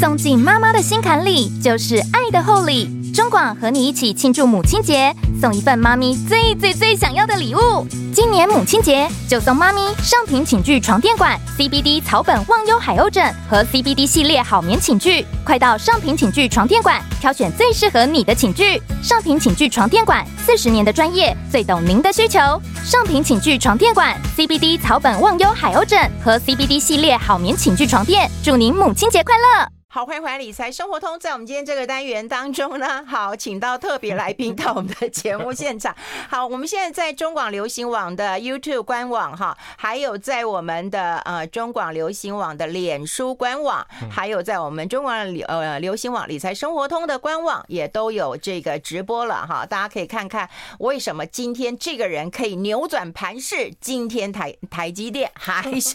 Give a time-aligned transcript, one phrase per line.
[0.00, 2.90] 送进妈妈的心坎里，就是爱的厚礼。
[3.12, 7.86] 中广和你一起庆祝母亲节，送一份妈咪最最最想要的礼物。
[8.12, 15.24] 今年母亲节就送妈咪上品寝具床垫馆、CBD 草本忘忧海鸥枕和 CBD 系列好眠寝具。
[15.44, 18.82] 快到上品寝具床垫馆挑选最适合你的寝具。
[19.00, 22.40] 上品寝具床垫馆四十年的专业，最懂您的需求。
[22.84, 29.73] 上品寝具床垫馆 CBD 草本忘忧海鸥枕和 CBD 系列好眠寝具床垫，祝您母亲节快乐！
[29.94, 31.16] 好，欢迎回来理财生活通。
[31.20, 35.94] 在我们今天这个单元当中呢， 好，请到特别来宾到我们的节目现场。
[36.28, 49.64] 好，我们现在在中广流行网的 YouTube 官网哈，还有在我们的呃中广流行网的脸书官网，还有在我们中广流呃流行网理财生活通的官网也都有这个直播了哈。
[49.64, 50.50] 大家可以看看
[50.80, 55.94] 为什么今天这个人可以扭转盘势，今天台台积电还是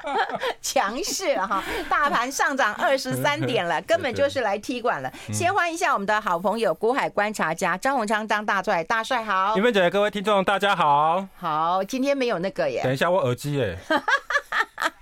[0.62, 3.25] 强势哈，大盘上涨二十。
[3.26, 5.12] 三点了， 根本就是来踢馆了。
[5.32, 9.56] 先欢迎一下我们的好朋友古海观察家张鸿昌张大帅，大帅好。
[9.56, 11.26] 云芬姐，各位听众大家好。
[11.36, 12.82] 好，今天没有那个耶。
[12.84, 13.76] 等一下，我耳机耶。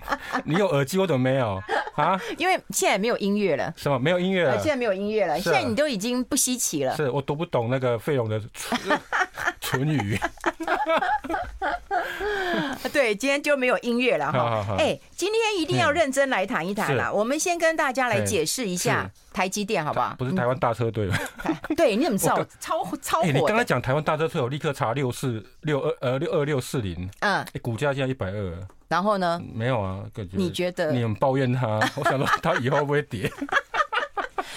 [0.45, 1.61] 你有耳机，我怎么没有
[1.95, 2.19] 啊？
[2.37, 3.73] 因为现在没有音乐了。
[3.75, 3.97] 什么？
[3.99, 4.57] 没有音乐了？
[4.57, 5.39] 现在没有音乐了。
[5.39, 6.95] 现在你都已经不稀奇了。
[6.95, 8.41] 是我读不懂那个费用的
[9.59, 10.17] 唇语。
[12.93, 14.75] 对，今天就没有音乐了哈。
[14.77, 17.11] 哎，今天一定要认真来谈一谈啦。
[17.11, 20.15] 我们先跟大家来解释一下台积电，好不好？
[20.17, 21.17] 不是台湾大车队吗？
[21.75, 22.45] 对，你怎么知道？
[22.59, 23.27] 超超火！
[23.27, 27.09] 你刚才讲台湾大车队，我立刻查六四六二呃六二六四零。
[27.19, 28.67] 嗯，股价现在一百二。
[28.87, 29.41] 然后呢？
[29.53, 29.99] 没有啊，
[30.31, 30.91] 你觉得？
[30.91, 33.31] 你很抱怨他， 我想说他以后会不会跌？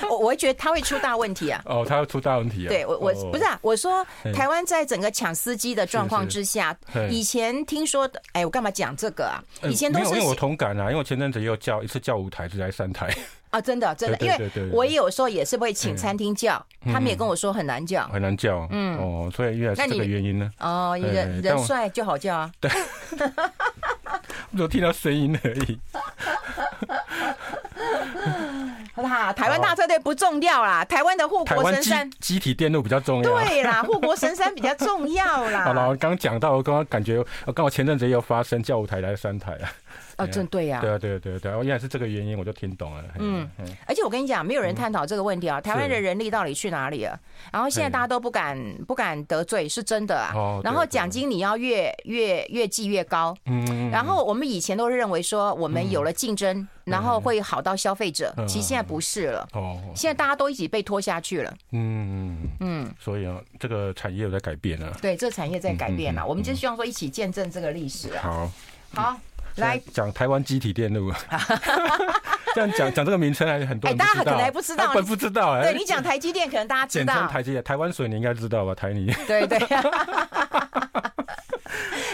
[0.09, 1.61] 我我会觉得他会出大问题啊！
[1.67, 2.69] 哦，他会出大问题啊！
[2.69, 6.75] 对我我不是啊，我说台湾在整个抢司机的状况之下，
[7.11, 9.43] 以前听说的，哎，我干嘛讲这个啊？
[9.65, 13.13] 以前都是因为我同感啊，因为我前阵子也有叫一次叫五台，是来三台
[13.51, 20.51] 啊，真的 真的，因为我也有时候也是会请餐厅叫，他们也跟我说很难叫，很难叫，嗯哦，所以原来是这个原因呢？
[20.61, 22.71] 哦，人人帅就好叫啊，对，
[24.53, 25.79] 我只听到声音而已。
[28.95, 33.31] 哈，台湾大车队不重要啦，台湾的护国神山，机体电路比较重要。
[33.31, 35.65] 对啦，护国神山比较重要啦。
[35.67, 39.71] 好了，我刚讲到，我刚刚感觉，我刚好前阵子也有发生，教务台来三台啊。
[40.19, 40.81] 哦，真对呀。
[40.81, 43.05] 对啊，对对对，我原来是这个原因，我就听懂了。
[43.19, 43.49] 嗯，
[43.87, 47.19] 而且我跟你讲，没有人探讨这个问题啊，台湾的人力到底去哪里了？
[47.53, 50.61] 然后现在大家都不敢不敢得罪，是真的啊。
[50.65, 53.37] 然后奖金你要越越越计越高。
[53.47, 53.91] 嗯。
[53.91, 58.35] 然后我们以前都认为说，我们有了竞争，然后会好到消费者。
[58.49, 59.49] 其实现在不是了。
[59.53, 59.81] 哦。
[59.95, 61.57] 现在大家都一起被拖下去了。
[61.71, 62.93] 嗯嗯。
[62.99, 64.97] 所以啊，这个产业有在改变了。
[65.01, 66.27] 对，这个产业在改变了。
[66.27, 68.23] 我们就希望说一起见证这个历史啊。
[68.23, 68.51] 好。
[68.95, 69.21] 好。
[69.59, 71.13] 来讲台湾机体电路，
[72.55, 75.63] 这样讲讲这个名称还是很多人大家可能还不知道，本不知道哎。
[75.63, 77.13] 对你讲台积电，可能大家知道。
[77.13, 78.75] 简称台积电，台湾水你应该知道吧？
[78.75, 79.13] 台泥。
[79.27, 79.59] 对对。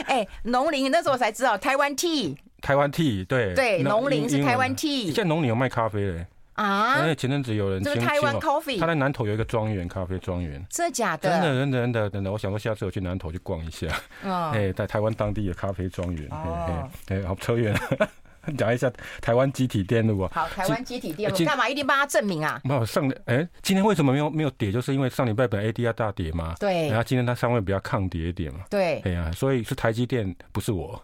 [0.06, 2.36] 哎，农林那时候我才知道台湾 T。
[2.60, 3.54] 台湾 T，对。
[3.54, 5.06] 对，农林是台湾 T。
[5.06, 6.26] 现在农林有卖咖啡嘞。
[6.54, 7.00] 啊！
[7.00, 10.64] 因为前阵子有人，就是台湾 coffee，他在南投有一个庄园，咖啡庄园。
[10.70, 11.28] 真的假的？
[11.30, 13.86] 真的真的真的真的，我想说下次我去南投去逛一下。
[14.24, 14.50] 哦。
[14.54, 16.28] 哎，在台湾当地的咖啡庄园。
[16.30, 16.88] 哦。
[17.08, 18.08] 哎，好扯远了，
[18.56, 20.30] 讲一下台湾集体电路啊。
[20.34, 22.60] 好，台湾集体电路干嘛一定帮他证明啊？
[22.62, 24.70] 没有上哎，今天为什么没有没有跌？
[24.70, 26.54] 就是因为上礼拜本 ADR 大跌嘛。
[26.60, 26.88] 对。
[26.88, 28.60] 然后今天它稍微比较抗跌一点嘛。
[28.70, 29.00] 对。
[29.00, 31.02] 哎呀，所以是台积电，不是我。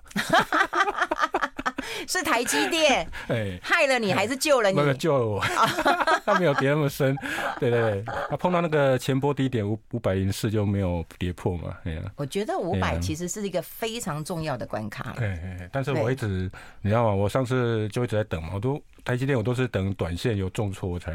[2.06, 4.77] 是台积电， 哎，害了你还是救了你？
[4.77, 5.41] 没有救了我，
[6.25, 7.16] 他没有跌那么深，
[7.59, 15.39] 对对对，他碰到那个前波低点五五百零四就没有跌破嘛，哎呀，我觉得五百其实是一个非常重要的关卡，对，
[15.72, 16.50] 但是我一直
[16.83, 17.15] 你知道吗？
[17.15, 18.81] 我上次就一直在等嘛，我都。
[19.05, 21.12] 台积电我都是等短线有重挫才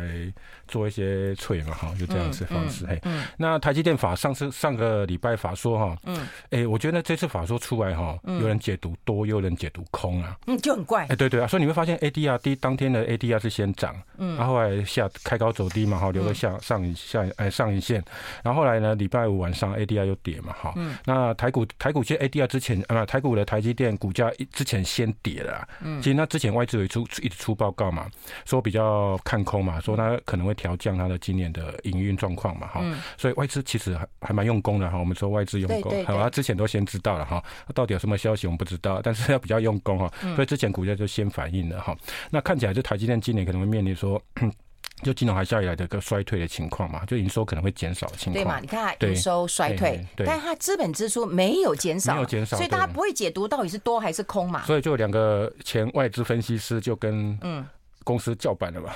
[0.67, 2.99] 做一些脆嘛哈，就这样子方式嘿。
[3.37, 11.05] 那台积电法上次上个礼拜法说哈，嗯，哎，我觉得这次法说出来哈，有人解读多，有人解读空啊，嗯，就很怪。
[11.07, 18.03] 哎，对对啊，所以你会发现 ADR 第当天的 ADR 是先涨，嗯，然后后来下开高走低嘛哈，留个下上一下哎上一线，
[18.43, 28.09] 然后后来呢礼拜五晚上 ADR 又跌嘛哈，嗯，那台股台股其实 ADR 之前啊台股的台积电股价之前先跌了，嗯，其实那之前外资有出一直出报告嘛，
[28.45, 32.83] 说比较看空嘛，说它可能会调降它的今年的营运状况嘛，哈，
[33.17, 34.97] 所以外资其实还还蛮用功的哈。
[34.97, 37.43] 我们说外资用功，好，他之前都先知道了哈，
[37.73, 41.95] 到底有什么消息我们不知道，但是要比较用功哈，所以之前股价就先反应了哈。
[42.31, 44.21] 那看起来就台积电今年可能会面临说，
[45.03, 48.33] 就金融海啸以来的一个衰退的情况嘛，就营收可能会减少的情况。
[48.33, 48.59] 对嘛？
[48.59, 54.63] 你看它营收衰退，但它资本支出没有减少，没有减少，所以大家不会解读到底是多还是空嘛。
[54.63, 57.65] 所以就两个前外资分析师就跟嗯。
[58.05, 58.93] 公司叫板了嘛？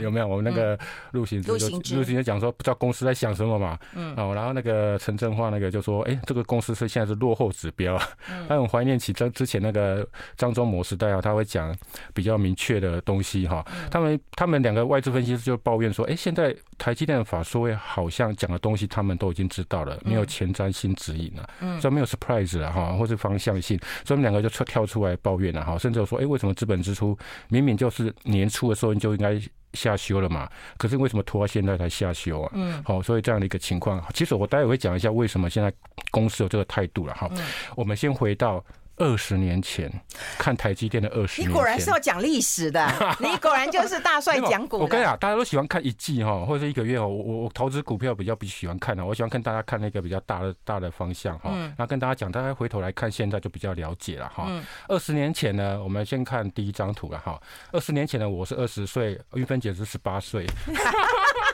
[0.00, 0.26] 有没有？
[0.26, 0.78] 我们那个
[1.10, 3.78] 陆行之就陆行就讲说，不知道公司在想什么嘛？
[3.94, 8.00] 嗯，哦，然后那个陈振化那个就说，哎，这个公司是现在是落后指标，
[8.48, 11.76] 他很怀念起之之前那个张忠谋时代啊，他会讲
[12.14, 13.62] 比较明确的东西哈。
[13.90, 27.16] 他们他们两个外资分析师就抱怨说，哎，现在台积电的法说会好像讲的东西他们都已经知道了，没有前瞻性指引了，嗯，所以没有 surprise 了哈，或是方向性，所以他们两个就跳跳出来抱怨了哈，甚至说，哎，为什么资本支出
[27.48, 29.40] 明明就是年初的时候你就应该
[29.72, 30.48] 下修了嘛？
[30.76, 32.52] 可是为什么拖到现在才下修啊？
[32.54, 35.72] 嗯，好，所以这样的一个情况，其实我待会会讲一下为什么现在
[36.10, 37.30] 公司有这个态度了哈。
[37.74, 38.64] 我们先回到。
[38.96, 39.90] 二十年前
[40.38, 42.86] 看台积电的二十年，你果然是要讲历史的，
[43.20, 44.78] 你果然就是大帅讲股。
[44.78, 47.06] 我跟你讲，大家都喜欢看一季哈，或者是一个月哦。
[47.06, 51.50] 我我我投资股票比较比喜欢看的，我喜欢看大家看那个比较大的大的方向哈。
[51.50, 54.48] 然后跟大家讲，大家回头来看现在就比较了解了哈。
[54.88, 57.40] 二十年前呢，我们先看第一张图了哈。
[57.72, 60.46] 二十年前呢，我是二十岁，玉芬姐是十八岁。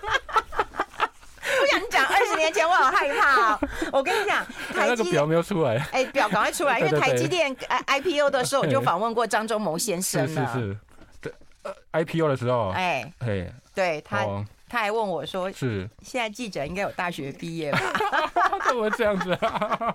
[2.42, 3.60] 年前我好害怕哦，
[3.92, 4.44] 我跟你讲，
[4.74, 7.54] 台积那个表没有出来，哎，表赶快出来， 因为台积电
[7.86, 10.76] IPO 的时候 我就访问过张忠谋先生是是是，
[11.20, 11.32] 对
[11.92, 14.26] ，IPO 的时候，哎哎，对他
[14.68, 17.78] 他还问我说，是现在记者应该有大学毕业吧？
[18.66, 19.94] 怎么这样子啊？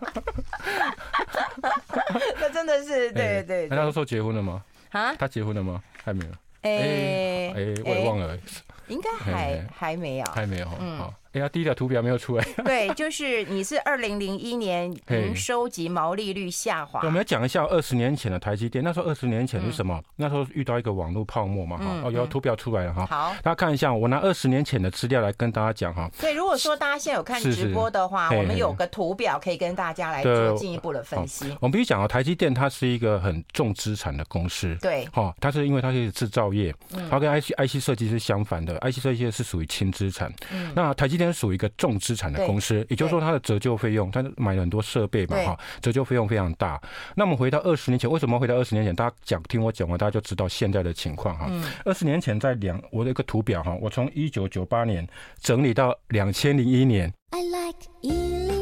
[2.40, 3.68] 那真的是对对。
[3.70, 4.62] 那他说结婚了吗？
[4.92, 5.82] 啊，他结婚了吗？
[6.04, 6.32] 还没有。
[6.62, 8.38] 哎哎，我也忘了，
[8.88, 10.98] 应该还还没有，还没有，嗯。
[10.98, 12.44] 好哎呀，第一条图表没有出来。
[12.66, 17.02] 对，就是你是二零零一年营收及毛利率下滑。
[17.04, 18.84] 我们要讲一下二十年前的台积电。
[18.84, 20.02] 那时候二十年前是什么？
[20.16, 22.02] 那时候遇到一个网络泡沫嘛，哈。
[22.06, 23.06] 哦，有图表出来了哈。
[23.06, 26.10] 好，大家看一下，我拿二十年前的资料来跟大家讲哈。
[26.20, 31.46] 对，如果说大家现在有看直播的话，我们有个图表可以跟大家来做进一步的分析。
[31.60, 34.76] 我们必须讲啊，台积电它是一个很重资产的公司。
[34.82, 35.06] 对。
[35.12, 36.74] 哈，它是因为它是制造业，
[37.12, 40.34] 它跟 IC IC 设计是相反的，IC 设计是属于轻资产。
[40.52, 40.72] 嗯。
[40.76, 46.82] 那台积电属于一个重资资产的公司，也就是说它的折旧费用，它买了很多设备嘛，哈，折旧费用非常大。
[47.16, 48.96] 那我们回到二十年前，为什么回到二十年前？
[48.96, 51.52] 大家讲听我讲完，大家就知道现在的情况哈。
[51.84, 55.06] 二十年前在两，我的一个图表哈，我从一九九八年
[55.42, 57.14] 整理到两千零一年。
[57.32, 58.57] I like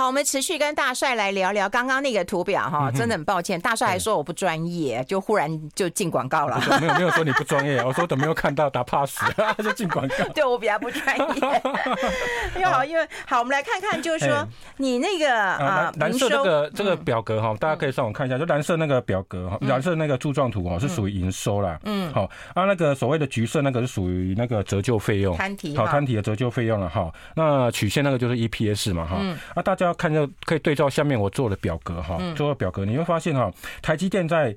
[0.00, 6.58] 好，我们持续跟大帅来聊聊刚刚那个图表哈，真的很抱歉，大帅还说我不专业，就忽然就进广告了。
[6.80, 9.20] 没有没有说你不专业，我说都没有看到打 pass
[9.62, 10.14] 就进广告。
[10.34, 11.62] 对，我比较不专业。
[12.56, 14.42] 因为好，因为好，我们来看看，就是说
[14.78, 21.78] 你那个啊，蓝色这个这个表格哈，大家可以上网看一下，就蓝色那个表格哈，蓝色那个柱状图哈是属于营收啦。
[21.84, 22.10] 嗯。
[22.14, 22.22] 好，
[22.54, 25.36] 啊，那个所谓的橘色那个是属于那个折旧费用。
[25.36, 25.76] 摊提。
[25.76, 27.12] 好，摊提的折旧费用了哈。
[27.36, 29.18] 那曲线那个就是 EPS 嘛哈。
[29.20, 29.36] 嗯。
[29.54, 29.76] 啊，大。
[29.90, 33.52] 要看就可以对照下面我做的表格哈，做的表格你会发现哈，
[33.82, 34.54] 台积电在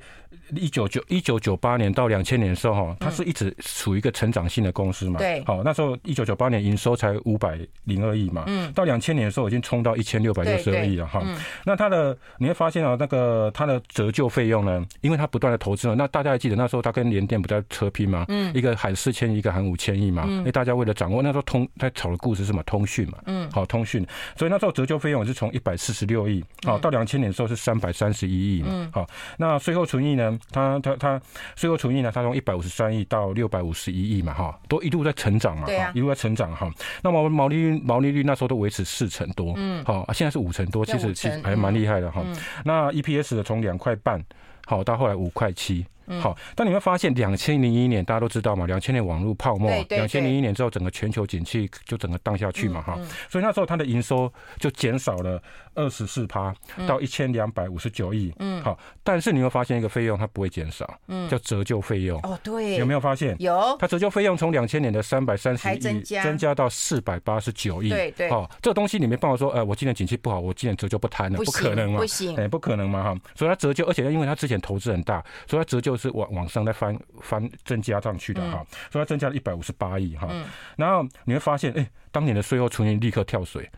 [0.55, 5.19] 一九九一九九八年到两千年的时候哈，它是一直处于一个成长性的公司嘛。
[5.19, 11.23] 对，好，那时候一九九八年营收才五百零二亿嘛，嗯，到两千年的时候已经冲到一千六百六十二亿了哈。
[11.65, 22.63] 那它的你会发现啊，那个它的折旧费用呢，因为它不断的投资了，那大家还记得那时候它跟联电不在车拼嘛，嗯，一个喊四千，一个喊五千亿嘛，因为大家为了掌握那时候通在炒的故事是什么？
[22.63, 24.05] 通讯嘛，嗯，好通讯，
[24.37, 29.07] 所以那时候折旧费用是从一百四十六亿，好到两千年的时候是三百三十一亿嘛，好，
[29.37, 30.22] 那税后存益呢？
[30.51, 31.21] 它它它
[31.55, 32.11] 税后纯益呢？
[32.13, 36.69] 它从一百五十三亿到六百五十一亿嘛，哈，都一路在成长嘛，啊，一路在成长哈。
[37.01, 42.23] 那么毛利率毛利率那时候都维持四成多，嗯，好，现在是五成多，其实其实还蛮厉害的哈。
[42.65, 44.23] 那 EPS 的从两块半，
[44.65, 45.85] 好到后来五块七。
[46.19, 52.97] 好，但你会发现，两千零一年大家都知道嘛，两千年网络泡沫，两千零一年之后整个全球景气就整个荡下去嘛，哈，
[53.29, 55.41] 所以那时候它的营收就减少了
[55.73, 56.53] 二十四趴，
[56.87, 63.35] 到一千两百五十九亿，嗯，好，但是你会发现一个费用它不会减少，嗯，叫折旧费用，哦，对，有没有发现？
[63.39, 66.53] 有，它折旧费用从两千年的三百三十亿增加。
[66.53, 75.92] 到四百八十九亿，对对，好，这个东西你没办法说，呃，我今年景气不好，我今年折旧不摊了，不可能嘛，不行，哎，不可能嘛，哈，所以它折旧，而且因为它之前投资很大，所以它折旧。
[75.95, 80.27] 就是往往上再翻翻增加上去的哈，所以它增加了一百五十八亿哈，
[80.75, 83.69] 然后你会发现，哎，当年的税后纯益立刻跳水，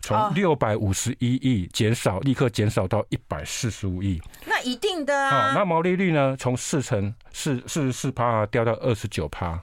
[0.00, 4.22] 从六百五十一亿减少，立刻减少到一百四十五亿。
[4.46, 5.52] 那一定的啊。
[5.54, 6.36] 那毛利率呢？
[6.38, 9.60] 从四成四四十四趴掉到二十九趴。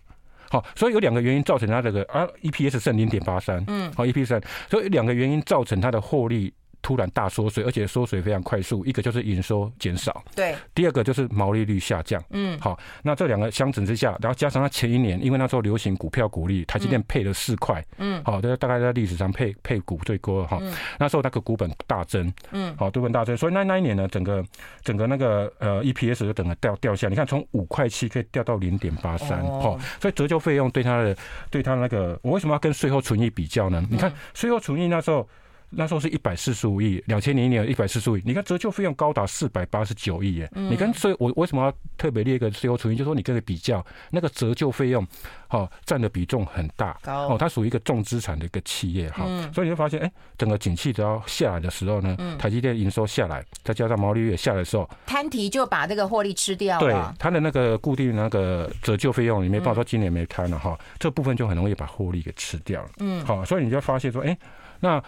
[0.49, 6.53] 好，所以有两个原因造成它这个啊，EPS 剩零点八三，嗯，好，EPS 三，所以两个原因造成它的获利。
[6.81, 8.85] 突然大缩水，而且缩水非常快速。
[8.85, 12.21] 一个就是营收减少，对；第二个就是毛利率下降。
[12.31, 20.59] 嗯，好，那这两个相乘之下，然后加上它前一年，因为那时候流行股票股利，台积电配了四块，嗯，好，这大概在历史上配配股最高哈。
[20.99, 24.43] 那时候那个股本大增，嗯，好，股本大增，所以那那一年呢，整个
[24.83, 31.15] 整个那个呃 EPS 就整个掉掉下，你看从五块七可以掉到零点八三，好，所以折旧费用对它的
[31.49, 33.85] 对它那个，我为什么要跟税后存益比较呢？
[33.89, 35.27] 你看税后存益那时候。
[35.73, 38.21] 那时候是一百四十五亿，两千零一年一百四十五亿。
[38.25, 40.51] 你看折旧费用高达四百八十九亿耶！
[40.53, 42.95] 你跟所以，我为什么要特别列一个税后除以？
[42.95, 45.07] 就是说你跟个比较，那个折旧费用，
[45.47, 56.85] 哈，占的比重很大，哦，它属于一个重资产的一个企业，哈，所以你会发现，哎，整个景气只要下来的时候呢，台积电营收下来，再加上毛利率也下来的时候，摊提就把这个获利吃掉了。
[56.85, 62.89] 对，它的那个固定那个折旧费用，你没办法说今年没摊了哈，这部分就很容易把获利给吃掉了。
[62.99, 64.37] 嗯，好，所以你就发现说，哎，
[64.81, 65.01] 那。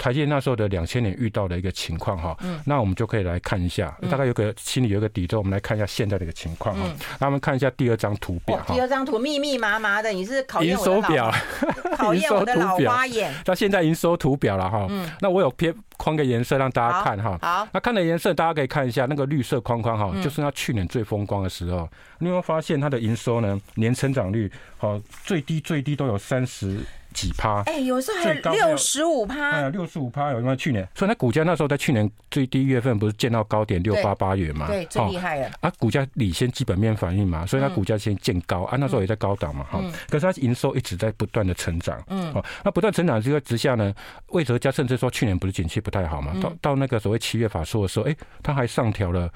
[0.00, 6.90] 台积那时候的两千年遇到的一个情况哈，那我们就可以来看一下，大概有个心里有个底之后，我们来看一下现在的一个情况哈。
[7.18, 11.30] 那我们看一下第二张图表哈，第二张图密密麻麻的，你是考验我的表，
[11.98, 13.30] 考验我的老花眼。
[13.44, 14.88] 那现在营收图表了哈，
[15.20, 17.38] 那我有偏框个颜色让大家看哈。
[17.42, 21.86] 好，那看的颜色大家可以看一下，那个绿色框框哈，就是它去年最风光的时候。
[22.20, 23.60] 你有没有发现它的营收呢？
[23.74, 26.80] 年成长率好最低最低都有三十。
[27.12, 27.62] 几趴？
[27.62, 29.50] 哎，有时候还有六十五趴。
[29.50, 30.56] 哎，六十五趴有没有？
[30.56, 34.66] 去年，所以它股价那时候在去年最低月份不是见到高点六八八元嘛？
[34.66, 35.50] 对，最厉害了。
[35.60, 39.80] 啊，股价领先基本面反应嘛，所以它股价先见高啊，那时候也在高档嘛，哈。
[40.08, 43.94] 可是它营收一直在不断的成长，嗯，好，那不断成长这个之下呢，
[44.28, 49.30] 魏哲家甚至说去年不是景气不太好嘛，到到那个所谓七月法说的时候，哎，他还上调了。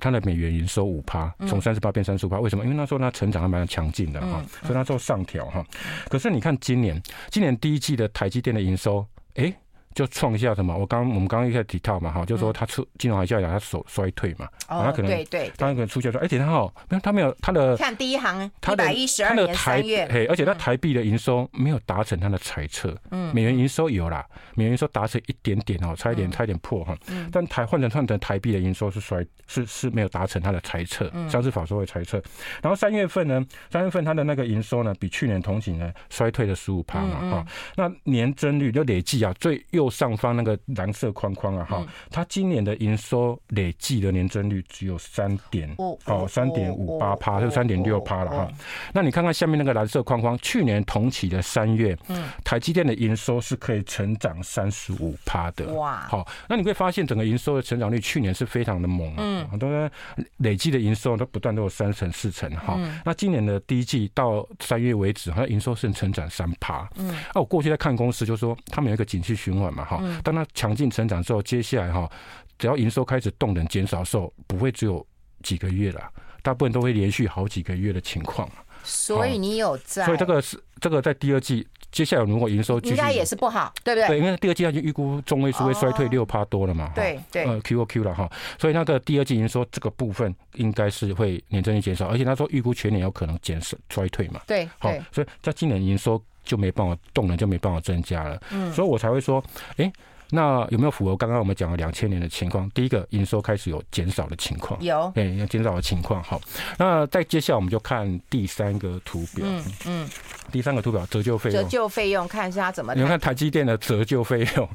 [0.00, 2.64] 它的美元营收五趴，从三十八变三十五趴，为什么？
[2.64, 5.64] 因为那时候它成长还蛮强劲的哈，所以那时候上调哈。
[6.08, 9.54] 可是你看今年，今年第一季的台积电的营收，哎。
[9.94, 10.76] 就创下什么？
[10.76, 26.96] 我刚我们刚刚一开始提到嘛，哈，就是说他出金融海啸，它手衰退嘛，他可能对对，它可能出现说，而且它好，没有他没有他的看第一行一百一十二年三月，嘿，而且他台币的营收没有达成他的财测，嗯，美元营收有啦，美元营收达成一点点哦，差一点差一点破哈，
[27.32, 32.22] 但台换成换成台币的营收是衰是是没有达成他的财测，上次法说会猜测，
[32.62, 39.60] 然后三月份呢，三月份他的那个营收呢，比去年同期呢衰退了十五趴嘛，哈，那年增率就累计啊最。
[39.80, 48.48] 右上方那个蓝色框框啊，哈，它今年的营收累计的年增率只有三点，哦，三点五八趴，就三点六趴了哈。
[48.92, 52.24] 那你看看下面那个蓝色框框，去年同期的三月，嗯。
[52.44, 59.90] 台积电的营收是可以成长三十五趴的，哇，好，那你会发现整个营收的成长率去年是非常的猛，嗯，很多人
[60.38, 69.69] 累计的营收都不断都有三成四成，哈，那今年的第一季到三月为止，好像营收是成长三趴，嗯，那我过去在看公司，就是说他们有一个景气循环。
[69.70, 72.10] 嘛哈，当它强劲成长之后，接下来哈，
[72.58, 75.06] 只要营收开始动能减少的时候，不会只有
[75.42, 76.02] 几个月了，
[76.42, 78.48] 大部分都会连续好几个月的情况。
[78.82, 84.08] 所以你有在，所以这个是这个在第二季，接下来如果营收应该也是不好，对不对？
[84.08, 99.42] 对，因为第二季它就预估中位数会衰退六趴多了嘛，对对，呃 Q O Q 了哈，所以那个第二季营收这个部分应该是会年增率减少，而且他说预估全年有可能减少衰退嘛，对，好，所以在今年营收就没办法动能就没办法增加了，嗯，所以我才会说，
[99.76, 99.92] 哎。
[100.32, 102.70] 那有没有符合刚刚我们讲的两千年的情况？
[102.70, 106.22] 第一个营收开始有减少的情况，有，对，有减少的情况。
[106.22, 106.40] 好，
[106.78, 110.08] 那再接下来我们就看第三个图表，嗯嗯，
[110.52, 112.94] 第三个图表折旧费用，折旧费用看一下它怎么。
[112.94, 114.68] 你们看台积电的折旧费用。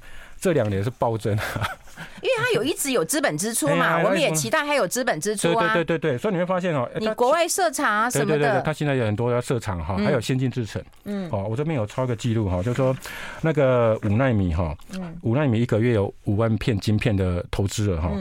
[0.46, 1.34] 这两年是暴增，
[2.22, 5.74] 因为它有一直有资本支出嘛，我们也期待它有资本支出啊。
[5.74, 10.80] 对对对对，所以你会发现哦，你国外设厂啊什么的，对对对，它现在有很多要设厂哈，还有先进制程。
[11.06, 12.96] 嗯，哦，我这边有抄个记录哈，就是说
[13.42, 14.78] 那个五纳米哈，
[15.24, 18.12] 五纳米一个月有五万片晶片的投资了哈。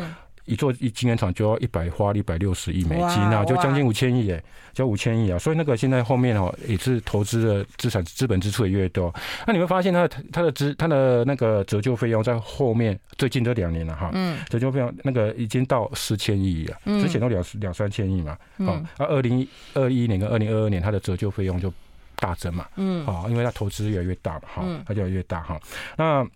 [0.44, 9.12] 一座一晶圆厂就要一百花一百六十亿美金啊，就将近五千亿哎，就五千亿啊，所以那个现在后面哦也是投资的资产资本支出也越多。
[9.46, 21.72] 那你会发现它的它的资它的那个折旧费用在后面最近这两年了哈，嗯，折旧费用那个已经到四千亿了，之前都两两三千亿嘛，啊，那二零二一年跟二零二二年它的折旧费用就
[22.16, 25.58] 大增嘛，嗯，啊，因为它投资越来越大嘛，哈，它就越来越大哈，
[25.96, 26.26] 那。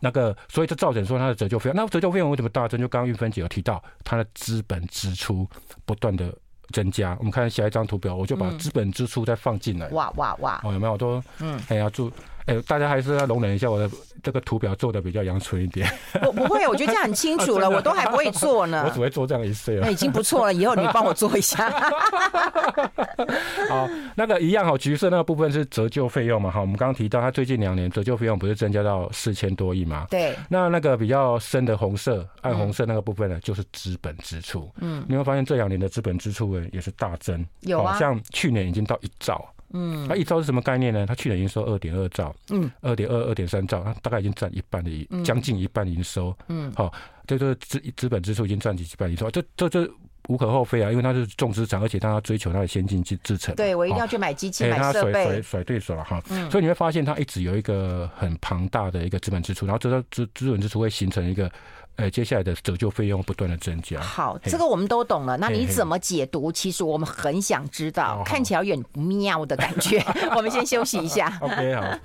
[0.00, 2.80] 那个，所以就造成说它的折旧费用，那折旧费用为什么大增？
[2.80, 5.48] 就刚刚玉芬姐有提到，它的资本支出
[5.84, 6.32] 不断的
[6.72, 7.16] 增加。
[7.18, 9.88] 我们看下一张图表，我就把资本支出再放进来。
[9.88, 10.60] 哇哇哇！
[10.62, 11.22] 哦，有没有都？
[11.40, 12.10] 嗯，哎呀，注
[12.46, 13.88] 哎、欸，大家还是要容忍一下，我的
[14.22, 15.88] 这个图表做的比较阳春一点。
[16.26, 18.84] 我不会，我觉得这样很清楚了， 我都还不会做呢。
[18.86, 20.54] 我只会做这样一次，那已经不错了。
[20.54, 21.70] 以后你帮我做一下。
[23.68, 26.60] 好，那个一样哈，橘色那个部分是折旧费用嘛哈。
[26.60, 30.06] 我们刚刚提到，它最近两年折旧费用不是增加到四千多亿嘛？
[30.10, 30.34] 对。
[30.48, 34.70] 那那个比较深的红色、暗红色那个部分呢，就是资本支出。
[34.80, 35.04] 嗯。
[35.08, 37.44] 你会发现这两年的资本支出呢，也是大增。
[37.60, 37.96] 有啊。
[37.98, 39.46] 像去年已经到一兆。
[39.72, 41.06] 嗯，那一兆是什么概念呢？
[41.06, 46.92] 它去年营收二点二兆，嗯，二点二、二点三兆，它大概已经占一半的，将近一半营收，嗯，好，
[47.26, 49.88] 这个资资本支出已经占几几半营收，这这这
[50.28, 53.54] 无可厚非啊，因为它是重资产，而且它要追求它的先进制制成。
[53.54, 56.20] 对，我一定要去买机器、买设备，甩甩对手了哈。
[56.50, 61.50] 所以你会发现它一直有一个很庞大的一个资本支出，然后这个资资本支出会形成一个。
[61.96, 64.00] 呃，接下来的折旧费用不断的增加。
[64.00, 65.36] 好，这个我们都懂了。
[65.36, 66.50] 那你怎么解读？
[66.50, 70.02] 其实我们很想知道，看起来有点妙的感觉。
[70.34, 71.36] 我们先休息一下。
[71.42, 71.98] OK，好。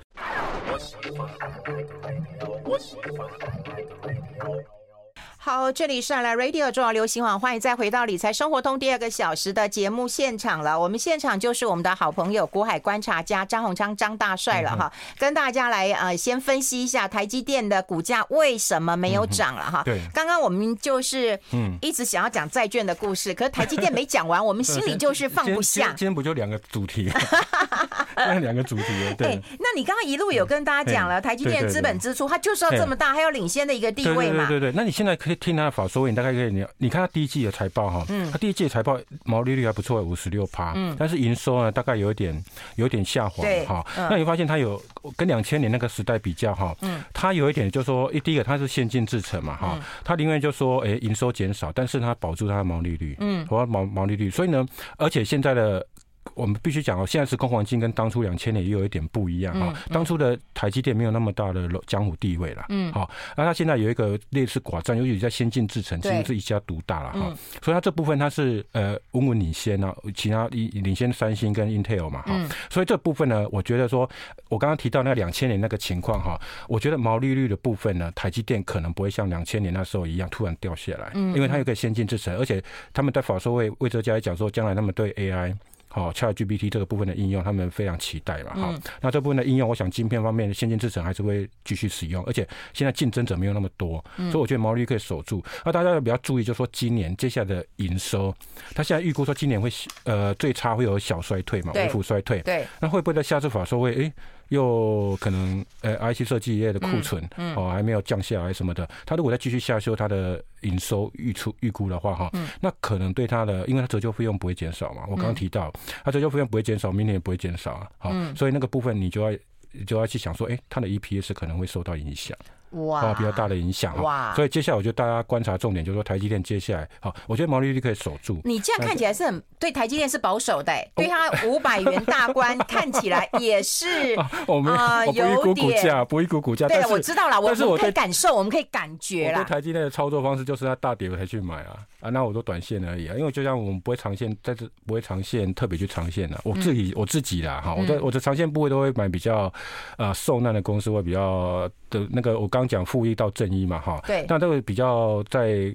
[5.46, 10.76] 好，这里是来 Radio 重要流行网，欢迎再回到理财生活通第二个小时的节目现场了。
[10.80, 19.82] 我们现场就是我们的好朋友股海观察家张鸿昌张大帅了哈，跟大家来呃先分析一下台积电的股价为什么没有涨了哈。
[19.84, 25.90] 对，刚刚我们就是嗯一直想要讲债券的故事，可是台积电没讲完，我们心里就是放不下。
[25.90, 27.08] 今天不就两个主题？
[28.16, 28.82] 两个主题
[29.16, 29.40] 对。
[29.60, 34.46] 那你刚刚一路有跟大家讲了台积电资本支出，它就是要这么大，还有领先的一个地位嘛？
[34.48, 34.74] 对对对。
[34.74, 35.35] 那你现在可以。
[35.36, 43.86] 听他的法说会，你大概可以你你看他第一季的财报哈，嗯，他第一季的财报毛利率还不错，五十六趴，嗯，但是营收呢，大概有一点有一点下滑哈。
[44.10, 44.82] 那你发现它有
[45.16, 54.66] 跟两千年那个时代比较哈，嗯，它有一点就是说，一第一个它是先进制程嘛哈，它另外就说，哎，营收减少，但是它保住它的毛利率，嗯，和毛毛利率，所以呢，
[54.96, 55.86] 而且现在的。
[56.34, 59.72] 我们必须讲哦，现在时空环境跟当初两千年也有一点不一样哈。
[59.90, 67.34] 当初的台积电没有那么大的江湖地位了，嗯，好，那它现在有一个类似寡占，尤其在先进制程，其实是一家独大了哈。
[67.62, 72.38] 所以它这部分它是呃稳稳领先啊，其他领领先三星跟 Intel 嘛哈。
[72.68, 74.08] 所以这部分呢，我觉得说，
[74.48, 85.54] 我刚刚提到那两千年那个情况哈，我觉得毛利率的部分呢，台积电可能不会像两千年那时候一样突然掉下来，因为它有个先进制程，而且他们在法说会魏哲家也讲说，将来他们对 AI。
[86.00, 88.54] 好，ChatGPT 这个部分的应用，他们非常期待嘛。
[88.54, 95.42] 好，那这部分的应用，我想晶片方面的先进制程还是会继续使用，而且现在竞争者没有那么多，所以我觉得毛利率可以守住。
[95.64, 98.34] 那大家要比较注意，就是说今年接下来的营收，
[98.74, 99.70] 他现在预估说今年会
[100.04, 102.40] 呃最差会有小衰退嘛，微幅衰退。
[102.42, 103.94] 对，那会不会在下次法说会？
[103.94, 104.12] 诶、欸？
[104.48, 107.22] 又可能呃，IC 设计业的库存
[107.56, 112.30] 哦还没有降下来什么的，他如果再继续下修他的营收预出预估的话哈，
[112.60, 115.72] 那可能对他的，因为他折旧费用不会减少嘛，我刚刚提到，
[116.04, 119.38] 他折旧费用不会减少，明年也不会减少啊，好，所以那个部分你就要
[119.86, 122.36] 就要去想说，哎，他的 EPS 可能会受到影响。
[122.70, 128.40] 哇，比较大的影响哇，所以接下来我觉得大家观察重点就是说台积电接下来好，我觉得毛利率可以守住。
[128.44, 136.66] 你这样看起来是很对台积电是保守的，对它五百元大关看起来也是 我们啊有点股价，不一股股价。
[136.68, 139.42] 对，我知道了，我们可以感受，我们可以感觉啦。
[139.42, 149.52] 对台积电的操作方式就是它大跌我才去买啊啊，那我都短线而已啊，因为就像我们不会长线，在这不会长线特别去长线的，我自己我自己啦哈，我的我的长线部位都会买比较
[149.96, 155.74] 啊受难的公司，会比较的那个我刚讲负一到正一嘛哈，对，那这个比较在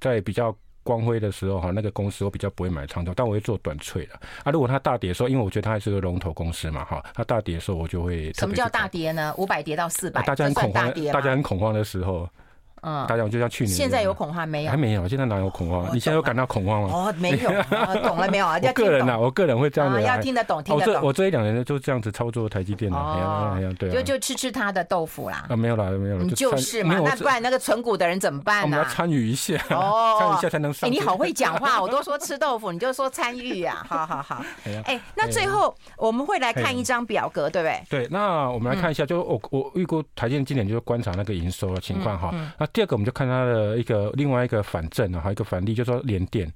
[0.00, 4.52] 在比较光辉的时候哈，那个公司我比较不会买长头，但我会做短脆的啊。
[4.52, 8.32] 如果它大跌的时候，因为我觉得它还是个龙头公司嘛哈，它大跌的时候我就会。
[8.34, 9.34] 什么叫大跌呢？
[9.36, 12.28] 五百跌到四百，大家很恐慌，大家很恐慌的时候。
[12.82, 14.70] 嗯，大家就像去年，现在有恐慌没有？
[14.70, 15.88] 还没有，现在哪有恐慌？
[15.92, 16.88] 你现在有感到恐慌吗？
[16.92, 17.50] 哦，没有，
[18.02, 18.58] 懂了没有啊？
[18.62, 21.02] 我个人呐，我个人会这样子，要听得懂，听得懂。
[21.02, 25.46] 我这一两年就这样子操作台积电的，对，就就吃吃他的豆腐啦。
[25.48, 26.98] 啊，没有啦，没有了，就是嘛。
[26.98, 28.62] 那不然那个存股的人怎么办呢？
[28.64, 30.90] 我们要参与一下哦，参与一下才能上。
[30.90, 33.84] 你好会讲话， 我都说吃豆腐，你就说参与啊。
[33.88, 34.44] 好好好。
[34.84, 37.82] 哎，那最后我们会来看一张表格，对不对？
[37.88, 42.34] 对，那我们来看一下，就我我预估台积电今年就是观察那个营收的情况哈。
[42.58, 43.44] 那第二个我们就看它。
[43.44, 46.46] 的，一个另外一个反证啊，还有一个反例，就是说联电，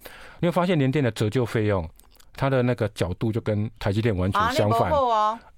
[0.41, 1.89] 你会发现联电的折旧费用，
[2.35, 4.91] 它的那个角度就跟台积电完全相反。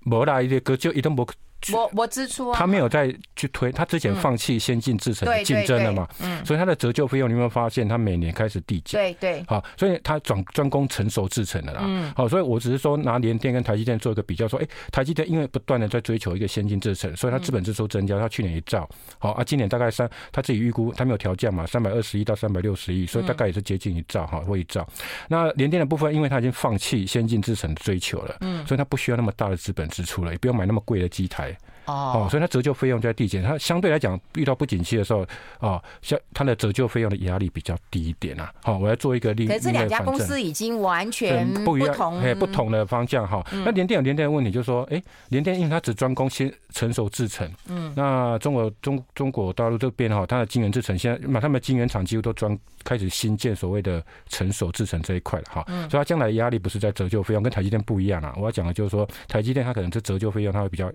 [0.00, 1.26] 没啦，一个折旧一定不。
[1.72, 9.00] 我我支出啊，他没有再去推，他之前放弃先进制程的竞争了嘛，嗯，所以他的折旧费用，你有没有发现他每年开始递减？
[9.00, 24.86] 对对，好，所以他转专攻成熟制程的啦，嗯，好，所以我只是说拿联电跟台积电做一个比较，说，哎，台积电因为不断的在追求一个先进制程，所以它资本支出增加，它去年一兆，好啊，今年大概三，他自己预估他没有调降嘛，三百二十亿到三百六十亿，所以大概也是接近一兆哈，或一兆。
[25.28, 31.53] 那联电的部分，因为他已经放弃先进制程的追求了，嗯，所以他不需要那么大的资本支出了，也不用买那么贵的机台。
[31.86, 35.26] 哦，所以它折旧费用就在递减，它相对来讲遇到不景气的时候，
[35.60, 38.52] 哦，像它的折旧费用的压力比较低一点啊。
[38.62, 39.46] 好，我要做一个例。
[39.46, 43.44] 可是这两家公司已经完全不一样，哎，不同的方向哈。
[43.52, 58.34] 那联电有联电的问题，就是说，哎，联电因为它只专攻先成熟制程，嗯，那中国中中国大陆这边哈，它的晶圆制程现在，那，他们晶圆厂几乎都专开始新建所谓的成熟制程这一块了哈，所以它将来的压力不是在折旧费用，跟台积电不一样啊。
[58.36, 60.90] 我要讲的就是说，台积电它可能是折旧费用，它会比较。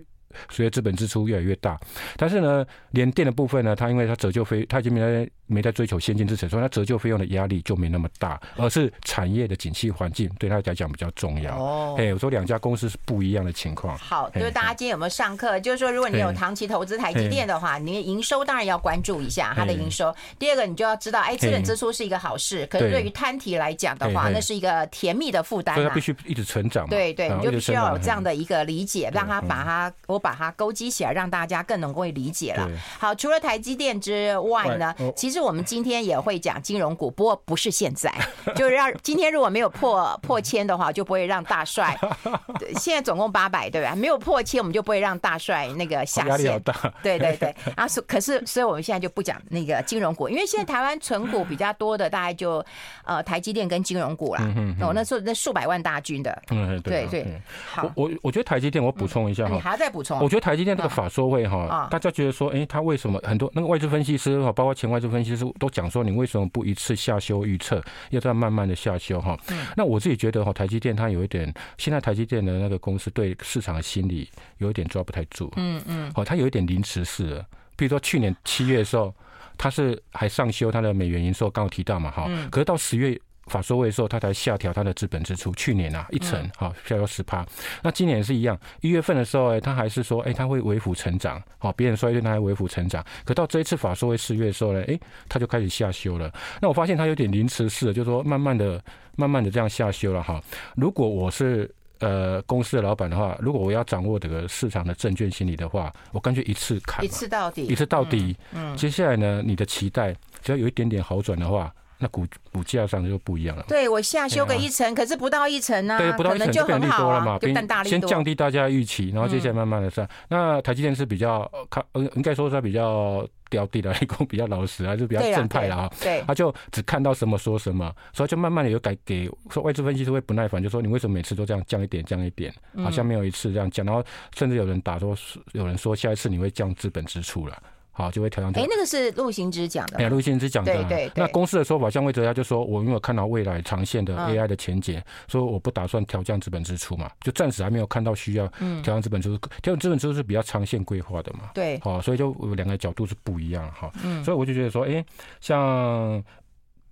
[0.48, 1.78] 随着资本支出越来越大，
[2.16, 11.56] 但是呢，联电的部分呢，它因为它折旧费，它已经没在没在追求先进制程，所以它折旧费用的压力就没那么大，而是产业的景气环境对它来讲比较重要。
[11.56, 13.98] 哦，哎，我说两家公司是不一样的情况。
[13.98, 15.58] 好，就是大家今天有没有上课？
[15.60, 20.14] 就是说，如果你有长期投资台积电的话，你的营收当然要关注一下它的营收。
[20.38, 25.74] 第二个，你就要知道，哎，资本支出是一个好事，可是对于摊提来讲的话，那是一个甜蜜的负担。
[25.74, 26.88] 所以它必须一直成长。
[26.88, 30.19] 对对，你就必须要有这样的一个理解，让它把它我。
[30.20, 32.68] 把它勾稽起来，让大家更能够理解了。
[32.98, 38.12] 好，除了台积电之外呢，其实我们今天也会讲金融股，不过不是现在，
[38.54, 41.98] 就是让今天如果没有破破千的话，就不会让大帅。
[42.76, 43.94] 现在总共八百，对吧？
[43.96, 46.62] 没有破千，我们就不会让大帅那个下线。
[47.02, 47.54] 对对对。
[47.74, 52.64] 啊，可是，所以我们现在就不讲那个金融股，因为现在台湾存股比较多的，大概就
[53.04, 54.42] 呃台积电跟金融股啦。
[54.80, 56.42] 哦，那数那数百万大军的。
[56.50, 57.40] 嗯，对对。
[57.70, 60.09] 好，我我觉得台积电，我补充一下哈，你还要再补充。
[60.18, 69.38] 我觉得台积电这个法说会哈，大家觉得说，哎，他为什么很多那个外资分析师哈，包括前外资分析师都讲说，你为什么不一次下修预测，要这样慢慢的下修哈？
[69.76, 77.46] 那我自己觉得哈，台积电它有一点，现在台积电的那个公司对市场的心理有一点抓不太住，嗯嗯，哦，它有一点临时式的，
[77.76, 79.14] 比如说去年七月的时候，
[79.56, 83.20] 它是还上修它的美元营收，刚刚提到嘛哈，可是到十月。
[83.50, 85.52] 法说会的时候，他才下调他的资本支出。
[85.54, 87.44] 去年啊，一成好下调十趴。
[87.82, 91.42] 那今年也是一样，一月份的时候，哎，他还是说，哎，他会微幅成长。
[91.58, 93.04] 好，别人衰退，他还微幅成长。
[93.24, 96.32] 可到这一次法说会四月的时候呢，哎，他就开始下修了。
[96.62, 98.80] 那我发现他有点临时式，就是说慢慢的、
[99.16, 100.40] 慢慢的这样下修了哈。
[100.76, 108.36] 如果我是呃公司的老板的话，如果我要掌握这个市场的证券心理的话，我干脆一次砍，一次到底，一次到底。
[108.52, 111.74] 嗯，接下来呢，你的期待只要有一点点好转的话。
[112.00, 113.64] 那股股价上就不一样了。
[113.68, 117.38] 对，我下修个一层，可是不到一层呢，对，不到一层就很好了嘛。
[117.84, 120.08] 先降低大家的预期，然后接下来慢慢的上。
[120.28, 125.92] 那台积电是比较看，应该说是它比较掉地的， 一共比较老实，还是比较正派的啊。
[126.00, 132.50] 对，他就只看到什么说什么，所以就慢慢的有改给说外资分析师会不耐烦，就说你为什么每次都这样降一点降一点，
[132.82, 134.02] 好像没有一次这样降，然后
[134.34, 135.14] 甚至有人打说，
[135.52, 137.62] 有人说下一次你会降资本支出了。
[138.00, 138.50] 好，就会调降。
[138.52, 139.98] 哎，那个是陆行之讲的。
[139.98, 140.72] 哎，陆行之讲的。
[140.72, 141.12] 对对。
[141.14, 149.36] 那公司的说法，像魏哲家就说，我因为看到未来长线的 AI 的前景，所以我不打算调降资本支出嘛，就暂时还没有看到需要调降资本支出。
[149.60, 151.50] 调降资本支出是比较长线规划的嘛。
[151.52, 151.78] 对。
[151.80, 153.90] 好，所以就两个角度是不一样哈。
[154.02, 154.24] 嗯。
[154.24, 155.04] 所以我就觉得说，哎，
[155.40, 156.24] 像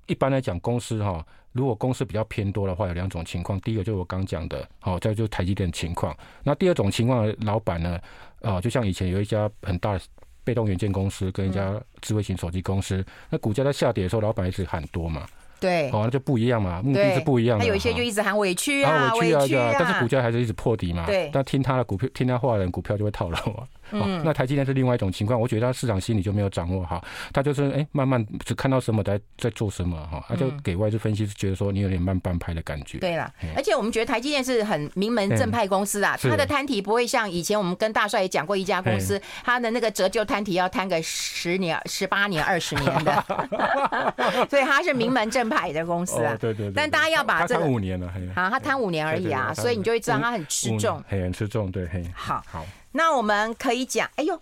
[0.06, 3.58] 一般来讲，公司哈，如果公司比较偏多的话，有两种情况。
[3.60, 6.14] 第一个就是我刚讲的，好，再就是台积电的情况。
[6.42, 7.98] 那第二种情况，老板呢，
[8.42, 10.00] 啊，就像以前有一家很大的。
[10.48, 15.26] 被动元件公司跟一家智慧型手机公司，嗯、那股价在下跌的时候，老板一直喊多嘛。
[15.60, 17.64] 对，哦，那就不一样嘛，目的是不一样的。
[17.64, 21.04] 他有一些就一直喊委屈啊，委屈啊，但是股价还是一直破底嘛。
[21.04, 23.66] 对，但听他的股票，听他话的人，股票就会套牢啊。
[23.90, 32.98] 嗯，那台积电是另外一种情况，我觉得他市场心理就没有掌握好，他就是哎，慢慢只看到什么在在做什么哈，他就给外资分析师觉得说你有点慢半拍的感觉。
[32.98, 43.24] 对了，而且我们觉得台积电是很名门正派公司啊，它的摊提不会像以前我们跟大帅也讲过一家公司，他的那个折旧摊提要摊个十年、十八年、二十年的，
[44.48, 45.48] 所以他是名门正。
[45.48, 52.66] 派的公司啊，对对，但大家要把这个五年了，好，他摊五年而已啊，所以你就会知道他很吃重，很吃重，对，好，好，
[52.98, 54.36] 那我们可以讲，哎呦，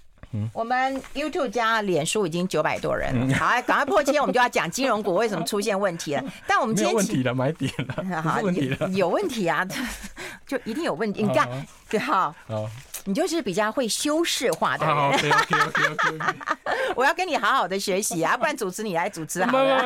[0.54, 6.24] 我们 YouTube 加脸书已经九百多人了，好，赶快破千，我们就要讲金融股为什么出现问题了。
[6.48, 7.70] 但我们今天问题了，买点
[8.08, 9.62] 了， 好，问题了，有问题啊，
[10.48, 11.22] 就一定有问题。
[11.22, 11.46] 你看，
[11.90, 12.34] 对，好，
[13.06, 14.96] 你就是比较会修饰化的人。
[16.94, 19.82] 我要跟你好好的学习啊， 不然主持你来主持好了。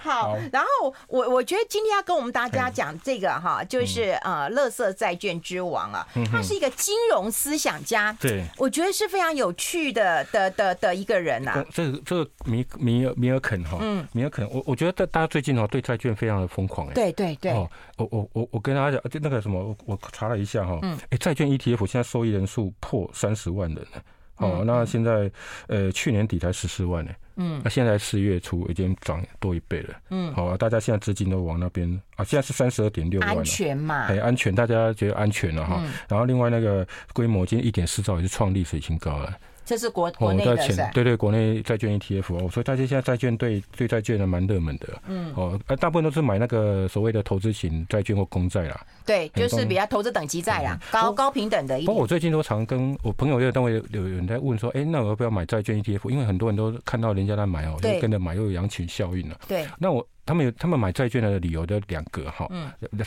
[0.00, 8.16] 好，然后我我觉得今天要跟我们大家讲这个哈，就是呃，乐色债券之王啊，他是一个金融思想家。
[8.20, 11.64] 对，我觉得是非常有趣的的的的一个人呐。
[11.72, 16.94] 这个这个米米尔米尔肯哈，嗯，米尔肯，我我觉得大家最近哦对债券非常的疯狂哎。
[16.94, 17.52] 对对对。
[17.52, 24.02] 哦，我我我我跟大家讲，就那个什么，我我查了一下哈，嗯，哎，债券 ETF 现在受益人数破三十万人了。
[24.36, 25.28] 哦，那现在
[25.66, 27.10] 呃去年底才十四万呢。
[27.40, 29.94] 嗯，那现在四月初已经涨多一倍了。
[30.10, 33.36] 嗯，好啊，大家现在资金都往那边啊，现在是三十二点六万了。
[33.36, 34.06] 安全嘛？
[34.06, 35.82] 很安全，大家觉得安全了哈。
[36.08, 39.36] 然后另外那个规模今天一点四兆也是创历史新高了。
[39.68, 40.90] 这是国国内的是吧？
[40.94, 44.88] 对对，国内债券 ETF 哦，所以大家现在债券对对债券还蛮热门的。
[45.06, 48.80] 嗯，哦，呃大部分都是买那个所谓的投资型债券或公债啦。
[49.04, 51.78] 对，就是比较投资等级债啦，高高平等的。
[51.80, 56.08] 不过我最近都常跟我朋友这个单位有人在问说，哎，那我要不要买债券 ETF？
[56.08, 59.38] 因为很多人都看到人家在买哦，就跟着买，又有羊群效应了。
[59.46, 60.06] 对，那我。
[60.28, 62.46] 他们有他们买债券的理由的两个哈，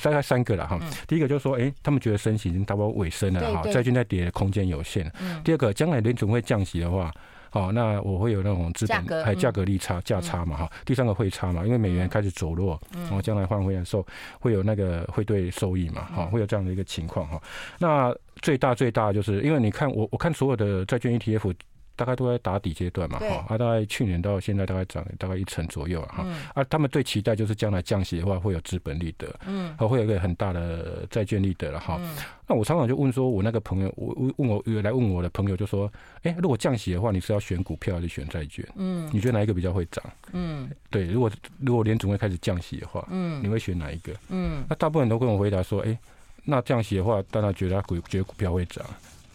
[0.02, 0.80] 大概三个了哈。
[1.08, 5.10] 第一个就是说，哎，他们觉得升息已经达到尾声了哈，债券在跌的空间有限。
[5.44, 7.14] 第二个，将来联准会降息的话，
[7.52, 10.72] 好，那我会有那种资本还价格利差价差嘛哈。
[10.84, 14.04] 第三个汇差嘛，因为美元开始走弱，然后将来换汇的时候
[14.40, 17.40] 会有那个汇兑收益嘛哈，会有这样的一个情况哈。
[17.78, 21.54] 那最大最大就是因为你看我我看所有的债券 ETF。
[22.02, 32.02] 大概都在打底阶段嘛，哈，啊，大概去年到现在大概涨大概一成左右啊，哈，啊，他们最期待就是将来降息的话会有资本利得，嗯，会有一个很大的债券利得了哈。
[32.48, 35.92] 那我常常就问说，我那个朋友，我问我有来问我的朋友就说，
[36.24, 38.68] 哎，如果降息的话，你是要选股票还是选债券？
[38.78, 40.04] 嗯，你觉得哪一个比较会涨？
[40.32, 44.12] 嗯，对，如果如果联总会开始降息的话，嗯，你会选哪一个？
[44.30, 45.96] 嗯，那大部分人都跟我回答说，哎，
[46.44, 48.84] 那降息的话，大家觉得他股觉得股票会涨。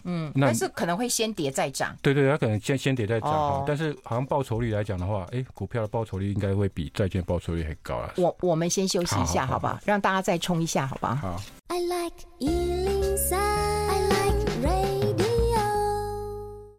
[0.07, 1.95] 嗯，但是可能会先跌再涨。
[2.01, 3.29] 对对，它可能先先跌再涨。
[3.29, 8.13] 哦，但是好像报酬率来讲的话，哎，股票的报酬率应该会比债券报酬率还高啊。
[8.15, 9.77] 我我们先休息一下，好不好？
[9.85, 11.15] 让大家再冲一下，好不好？
[11.15, 11.41] 好。
[11.67, 12.15] I like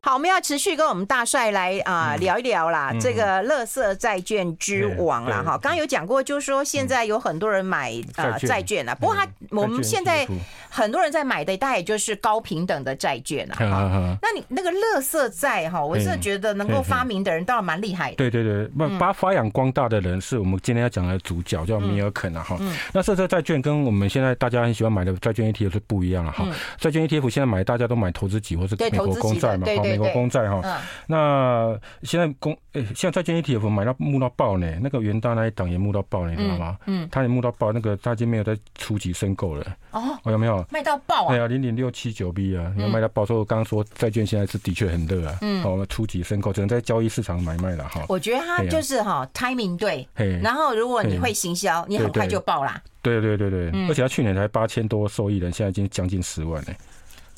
[0.09, 5.43] 好，我们要持续跟我们大帅来啊、呃、聊一聊啦，嗯、这个垃圾债券之王啦。
[5.43, 5.59] 哈。
[5.59, 10.27] 刚刚有讲过，就是说现在有很多人买啊债券啊，不过他我们现在
[10.71, 13.57] 很多人在买的，大概也就是高平等的债券啊。
[13.59, 18.17] 哈，那你那个垃圾债哈，我真的觉得能够发明的人倒是蛮厉害的。
[18.17, 22.43] 对对对，把把发扬光大的人是我们今天要讲的主角，叫米尔肯啊。
[22.43, 22.57] 哈，
[22.95, 26.47] 那垃圾债券跟我们现在大家很喜欢买的债券 ETF 是不一样了哈。
[26.79, 29.98] 债券 ETF 现在买大家都买投资级或是美国公债嘛，哈。
[29.99, 36.77] 美国公债哈，那现在公诶，现在债券 ETF 买到募到爆呢，那个元大那一档也募到爆，你知道吗？
[36.87, 39.67] 嗯，他也募到爆，那个他已经没有在初级申购了。
[39.91, 40.65] 哦，有没有？
[40.71, 41.29] 卖到爆啊？
[41.29, 43.27] 对啊，零点六七九 B 啊，你要卖到爆。
[43.27, 48.05] 所以我刚刚说债券现在是的确很热啊，嗯，好，初级申购只能在交易市场买卖了哈。
[48.09, 50.07] 我觉得他就是哈 timing 对，
[50.43, 52.81] 然后如果你会行销，你很快就爆啦。
[53.01, 56.73] 对对对对，而且他去年才八千多受益人，现在已经将近十万呢。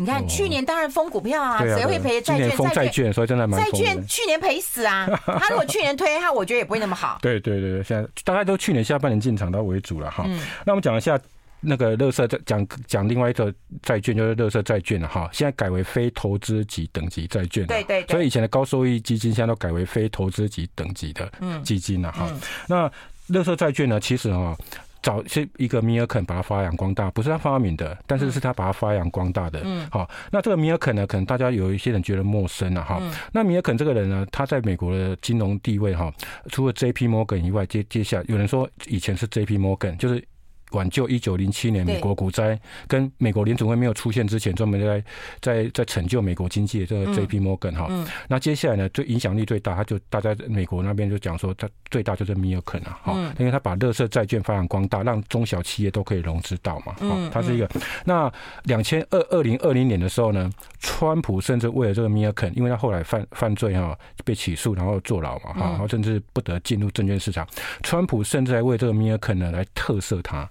[0.00, 2.56] 你看，去年当然封股票啊，谁会赔债券？
[2.74, 3.62] 债券所以真的蛮。
[3.62, 5.06] 债券去年赔死啊！
[5.38, 7.18] 他如果去年推，他我觉得也不会那么好。
[7.20, 10.24] 对对对，现在大概都去年下半年进场到为主了哈。
[10.64, 11.20] 那我们讲一下
[11.60, 15.28] 那个乐色债，讲讲另外一个债券，就是乐色债券了哈。
[15.34, 17.66] 现在改为非投资级等级债券。
[17.66, 18.02] 对对。
[18.06, 21.30] 所以以前的高收益基金，现在都改为非投资级等级的
[21.62, 22.26] 基金了哈。
[22.66, 22.90] 那
[23.26, 24.56] 乐色债券呢，其实哈。
[25.02, 29.60] 早是一个米尔肯把它发扬光大，不是他发明的，但是是他把它发扬光大的。
[29.64, 32.98] 嗯，好，那这个米尔肯呢，可能大家有一些人觉得陌生了哈。
[33.00, 36.12] 嗯、那米尔肯这个人呢，他在美国的金融地位哈，
[36.50, 40.22] 除了 J P Morgan 以外，接接下来有人说以前是 J P Morgan，就是。
[40.72, 45.04] 挽救一九零七年美国股灾，跟美国联储会没有出现之前，专门在
[45.40, 47.40] 在在拯救美国经济的这个 J.P.
[47.40, 47.88] Morgan 哈。
[48.28, 57.68] 那接下来呢，最影响力最大，他就大家美国那边就讲说，他最大就是米尔肯啊，哈，因为他把乐色债券发扬光大，让中小企业都可以融资到嘛，哈，他是一个。
[58.04, 58.32] 那
[58.64, 67.46] 两千二二零二零年的时候呢，川普甚至为了这个米尔肯，因为他后来犯犯罪哈，被起诉，然后坐牢嘛，哈，然后甚至不得进入证券市场。
[67.82, 70.48] 川普甚至还为这个米尔肯呢来特赦他。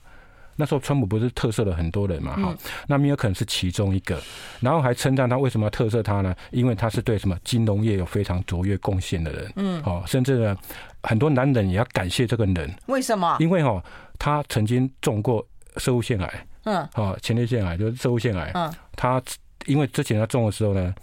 [0.60, 2.36] 那时候川普不是特赦了很多人嘛？
[2.36, 2.54] 哈，
[2.86, 4.22] 那米尔肯是其中一个，
[4.60, 6.36] 然后还称赞他为什么要特赦他呢？
[6.52, 9.54] 因为他是对什么金融业有非常卓越贡献的人。
[9.56, 10.58] 嗯，哦，甚至呢，
[11.02, 12.76] 很多男人也要感谢这个人。
[12.88, 13.38] 为什么？
[13.40, 13.82] 因为哈，
[14.18, 16.46] 他曾经中过射物腺癌。
[16.66, 18.52] 嗯，哦，前列腺癌就是射物腺癌。
[18.54, 19.24] 嗯，他
[19.66, 20.94] 因为之前他中的时候呢。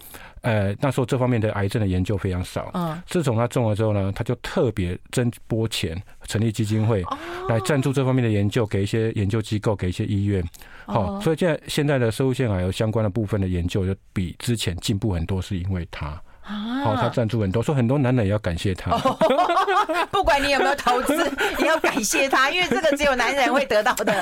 [0.46, 2.70] 呃，那时候这方面的癌症的研究非常少。
[2.74, 7.04] 嗯，自从他中了之后呢，他就特别增拨钱，成立基金会
[7.48, 10.42] 来赞助这方面的研究，给一些研究机构，给一些医院。
[10.86, 16.16] 好，所以现在现在的摄护腺癌有相关的部分的研究，就比之前进步很多，是因为他。
[16.40, 18.96] 好，他赞助很多，说很多男人也要感谢他。
[20.12, 21.16] 不管你有没有投资，
[21.58, 24.14] 也要感谢他，因为这个只有男人会得到的。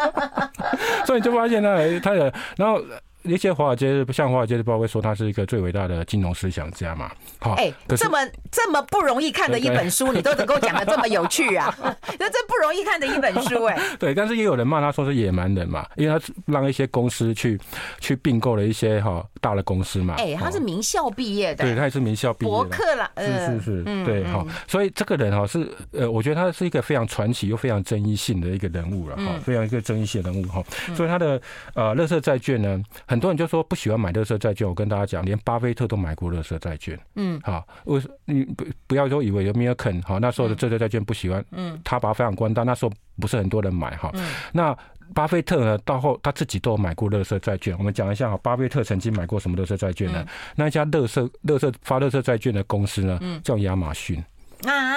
[1.06, 2.78] 所以你就发现他，他的然后。
[3.22, 7.10] 一些华尔街像华尔街日报会说他是一个最伟大的金融思想家嘛。
[7.38, 8.18] 好，哎，这么
[8.50, 11.74] 这么不容易看的一本书，你都能够讲的这么有趣啊？
[12.18, 13.78] 那这不容易看的一本书，哎。
[13.98, 17.58] 对，但是也有人骂他说是野蛮人嘛，因为他让一些公司去
[17.98, 20.14] 去并购了一些哈大的公司嘛。
[20.18, 22.56] 哎，他是名校毕业的，对，他也是名校毕业的。
[22.56, 24.44] 伯克了，是是是，对哈。
[24.66, 30.62] 所以这个人哈是呃，我觉得他是一个非常传奇又非常争议性的一个人物了哈，非常一个争议性的人物哈。
[30.94, 31.40] 所以他的
[31.74, 34.64] 呃，乐色债券呢，很多人就说不喜欢买乐色债券。
[34.64, 36.96] 我跟大家讲，连巴菲特都买过乐色债券。
[37.16, 44.12] 嗯，好，为你不不要说以为有米尔肯好，那时候的这些债券不喜欢，嗯，他把它非常关大，那时候不是很多人买哈。
[44.52, 44.72] 那
[45.12, 47.76] 巴菲特呢，到后他自己都有买过乐色债券。
[47.78, 50.24] 我们讲一下哈，巴菲特曾经买过什么乐色债券呢？
[50.54, 54.22] 那一家乐色乐色发乐色债券的公司呢，叫亚马逊
[54.62, 54.94] 啊。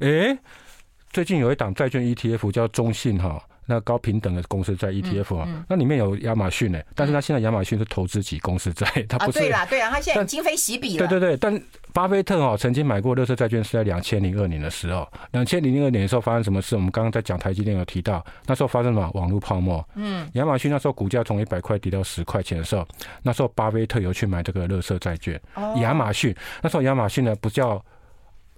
[0.00, 0.36] 哎，
[1.12, 3.40] 最近有一档债券 ETF 叫中信哈。
[3.70, 9.38] 那高平等的公司在 ETF 啊，那里面有亚马逊呢，但是他现在亚马逊是投资级公司债， 他不是。
[9.38, 11.06] 对啦，对啊，他现在今非昔比了。
[11.06, 16.74] 对对对，但巴菲特哦曾经买过乐色债券是在两千零二年的时候，两千零二年的时候发生什么事？
[16.76, 19.86] 我们刚刚在讲台积电有提到，那时候发生什么网络泡沫？
[19.96, 22.88] 嗯，亚马逊那时候股价从一百块跌到十块钱的时候，
[23.22, 25.38] 那时候巴菲特有去买这个乐色债券。
[25.82, 27.84] 亚马逊那时候亚马逊呢不叫。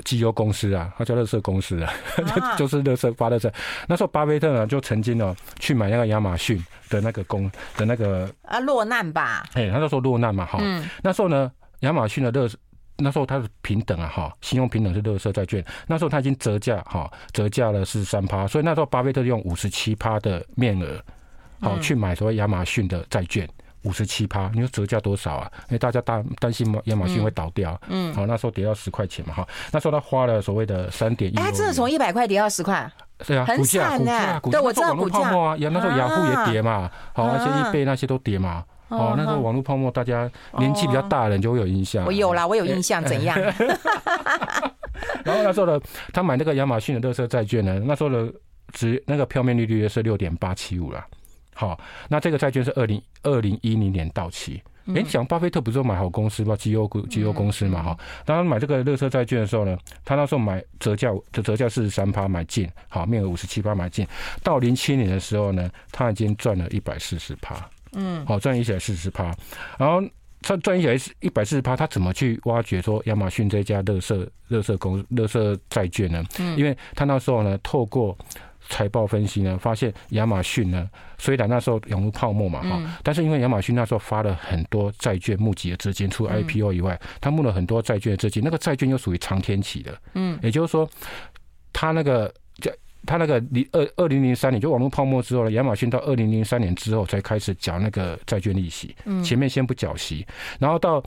[0.05, 1.93] 机油公司啊，他叫乐色公司啊，
[2.35, 3.53] 啊 就是乐色发乐色。
[3.89, 9.45] 那时候巴菲特呢，就曾经呢去买那个亚马逊的那个公的那个啊落难吧？
[9.55, 10.59] 哎、欸，他就说落难嘛，哈。
[10.61, 12.49] 嗯、那时候呢，亚马逊的乐
[13.03, 15.65] 那时候它是平等啊，哈，信用平等是乐色债券。
[15.87, 21.03] 那时候它已经折价，哈，折价了四十三趴，所以那时候巴菲特用五十七趴的面额，
[21.63, 23.49] 好去买所谓亚马逊的债券。
[23.83, 25.51] 五十七趴，你说折价多少啊？
[25.69, 32.91] 因为大家担担心亚马逊会倒掉，嗯，好，那时候跌到十块钱嘛，哈，那时候他花了所谓的三点一，哎，真的从一百块跌到十块，
[33.27, 35.19] 对啊，股价股价股价，对，我知道股价。
[35.19, 43.39] 泡沫啊，那时候雅虎也跌嘛，好，那些易贝那些都跌嘛，哦，那时候网络泡沫，大家年纪比较大的人就会有印象，我有啦，我有印象，怎样？
[45.25, 45.81] 然后那时候呢，
[46.13, 48.31] 他买那个亚马逊的乐色债券呢，那时候的
[48.73, 51.03] 值那个票面利率是六点八七五了。
[51.55, 54.63] 好，那这个债券是二零二零一零年到期。
[54.87, 56.57] 哎、欸，讲巴菲特不是说买好公司吗？
[56.57, 57.99] 绩优股、绩优公司嘛，哈。
[58.25, 64.05] 当他买这个乐色债券的时候呢，他那时候买折价折折价四十三趴买进，好，面额五十七趴买进。
[64.43, 67.55] 到零七年的时候呢，他已经赚了一百四十趴，
[67.93, 69.33] 嗯，好，赚一百四十趴。
[69.79, 70.03] 然后
[70.41, 76.25] 他赚一百一百四十趴，他怎么去挖掘说亚马逊这家乐色乐色公乐色债券呢？
[76.41, 78.17] 嗯，因为他那时候呢，透过
[78.71, 90.89] 财报分析呢，发现亚马逊呢，虽然那时候涌入泡沫嘛哈，嗯、但是因为亚马逊那时候发了很多债券募集的资金，除了 IPO 以外，他募了很多债券的资金，那个债券又属于长天期的，嗯，也就是说，
[91.73, 92.71] 他那个叫
[93.05, 100.27] 他那个零二二零零三年就网络泡沫之后呢，亚马逊到二零零三年之后才开始缴那个债券利息，嗯，前面先不缴息，
[100.59, 101.03] 然后到。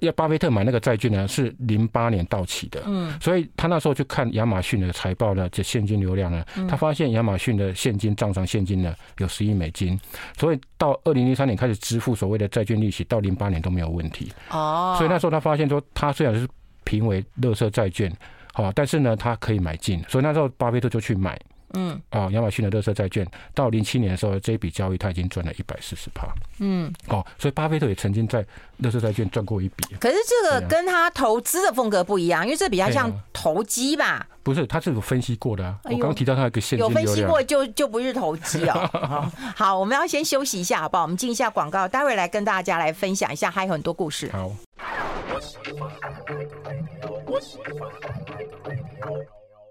[0.00, 9.98] 要巴菲特买那个债券呢，是零八年到期的，嗯，所以他那时候去看亚马逊的财报呢，这现金流量呢，他发现亚马逊的现金账上现金呢有十亿美金，
[10.36, 16.46] 所以到二零零三年开始支付所谓的债券利息，到零八年都没有问题，哦，所以那时候他发现说，他虽然是
[16.84, 18.12] 评为垃圾债券，
[18.52, 21.38] 好，但是呢，他可以买进，所以那时候巴菲特就去买。
[21.74, 26.26] 嗯哦，亚马逊的垃圾债券到零七年的时候，这一笔交易他已经赚了一百四十趴。
[26.60, 28.42] 嗯，哦，所以巴菲特也曾经在
[28.82, 29.94] 垃圾债券赚过一笔。
[30.00, 34.26] 可是这个跟他投资的风格不一样，因为这比较像投机吧？
[34.42, 35.78] 不是，他是有分析过的啊。
[35.84, 39.30] 我刚刚提到他一个现金流量，有分析过就就不是投机哦。
[39.54, 41.02] 好，我们要先休息一下，好不好？
[41.02, 44.30] 我们进一下广告，待会来跟大家来分享一下，还有很多故事。
[44.32, 44.50] 好。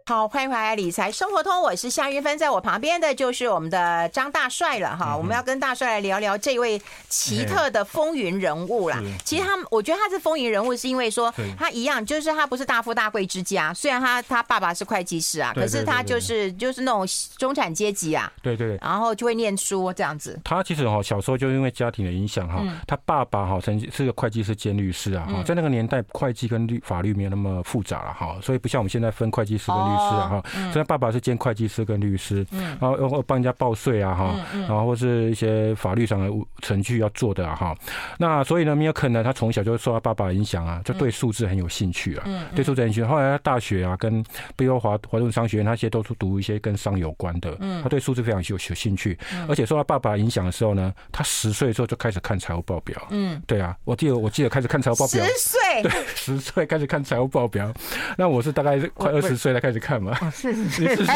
[0.08, 5.12] 好，欢迎回来理财生活通，我是夏云芬，在我旁边的就是我们的张大帅了哈。
[5.12, 9.02] 嗯、我们要跟大帅来聊聊这位奇特的风云人物啦。
[9.04, 17.06] 嗯、其实他，我觉得他是风云人物，是因为说他一样，就是他不是大富大贵之家，虽然他他爸爸是会计师啊，可是他就是就是那种
[17.38, 18.32] 中产阶级啊。
[18.42, 18.80] 对对对。
[18.82, 20.40] 然后就会念书这样子。
[20.42, 30.08] 他其实哈小时候就因为家庭的影响哈，他爸爸哈曾经是个会计师兼律师啊哈，在那个年代会计跟律法律没有那么复杂了哈，所以不像我们现在分会计师跟律师。
[30.08, 32.46] 是啊哈，虽然爸爸是兼会计师跟律师，
[32.80, 36.32] 然后要帮人家报税啊哈，然后或是一些法律上的
[36.62, 37.76] 程序要做的啊哈。
[38.18, 42.24] 那所以呢，米尔肯呢，他从小就受他爸爸的影响啊，就对数字很有兴趣啊，
[42.56, 43.10] 对数字很有兴趣。
[43.10, 44.24] 后来他大学啊，跟
[44.56, 49.18] 比如华华顿商学院那些都是读一些跟商有关的，他对数字非常有有兴趣。
[49.48, 53.00] 而且受他爸爸影响的时候呢，他十岁的时候就开始看财务报表。
[53.12, 57.72] 嗯，对啊，我记得我记得开始看财务报表，十岁， 对，十岁开始看财务报表。
[58.18, 60.14] 那我是大概快二十岁才开始看嘛。
[60.32, 61.06] 是是是，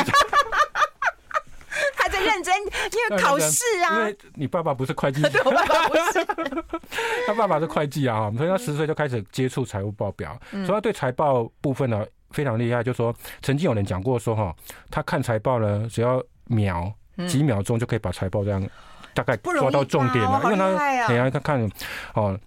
[1.95, 3.99] 他在认认真，因为考试啊。
[3.99, 6.25] 因为你爸爸不是会计，对，我爸爸不是，
[7.27, 12.83] 他爸爸是会计啊，所以他十岁就开始接触财务报表，所以他对财报部分呢非常厉害。
[12.83, 14.55] 就说曾经有人讲过说哈，
[14.89, 16.91] 他看财报呢，只要秒
[17.27, 18.65] 几秒钟就可以把财报这样
[19.13, 21.71] 大概抓到重点了，因为他等下看看
[22.13, 22.39] 哦。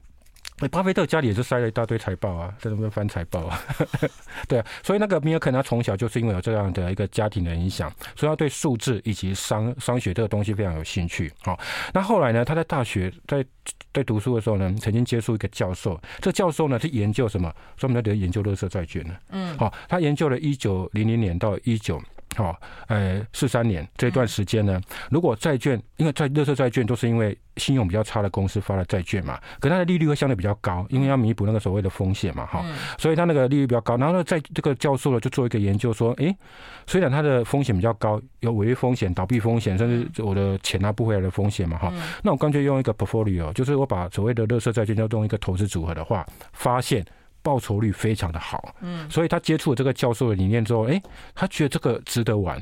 [0.71, 3.61] 巴菲特家里也是塞了一大堆财报啊，在那边翻财报啊，
[4.49, 11.31] 对啊，所以那个米尔肯他从小就是因为有这样的一个家庭的影响，所以他对数字以及商商学这个东西非常有兴趣。
[11.43, 11.59] 好，
[11.93, 13.45] 那后来呢，他在大学在
[13.93, 17.53] 在读书的时候呢，曾经接触一个教授，这教授呢是研究什么？
[17.77, 19.11] 专门在研究乐色债券的。
[19.31, 22.01] 嗯，好，他研究了一九零零年到一九。
[22.35, 22.59] 好，
[22.89, 24.81] 呃，四三年这段时间呢，
[25.11, 32.65] 如果债券，因为在热色债券都是因为信用比较差的公司发的债券嘛，可它的利率会相对比较高，因为要弥补那个所谓的风险嘛，哈，
[32.99, 33.97] 所以它那个利率比较高。
[33.97, 36.37] 然后呢，在这个教授呢就做一个研究说，诶，
[36.87, 47.05] 虽然它的风险比较高，有违约风险、倒闭风险，甚至我的钱拿不回来的风险嘛，哈，那我干脆用一个 portfolio，就是我把所谓的热色债券要用一个投资组合的话，发现。
[47.45, 51.01] 报酬率非常的好，嗯，所以他接触了这个教授的理念之后，哎，
[51.35, 52.59] 他觉得这个值得玩，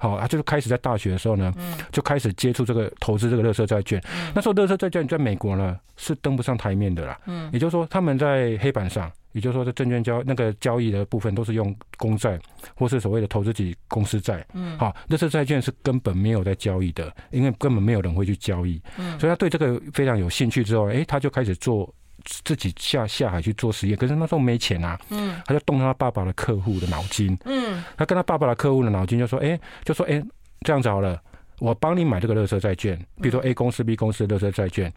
[0.00, 1.54] 好，他就是开始在大学的时候呢，
[1.92, 4.02] 就开始接触这个投资这个乐色债券。
[4.34, 12.36] 那时候乐色债券在美国呢是登不上台面的啦，嗯，也就是说他们在黑板上，也就是说在证券交那个交易的部分都是用公债
[12.74, 21.88] 或是所谓的投资级公司债，嗯，好，乐色债券是根本没有在交易的，因为根本没有人会去交易，嗯，所以他对这个非常有兴趣之后，哎，他就开始做。
[22.24, 30.22] 自己下下海去做实验，可是那时候没钱啊，嗯，他就动他爸爸的客户的脑筋，嗯，他跟他爸爸的客户的脑筋就说，哎，就说，哎，
[30.62, 31.20] 这样子好了，
[31.58, 34.92] 我帮你买这个乐色债券，比如说 A 公司、B 公司的垃圾债券，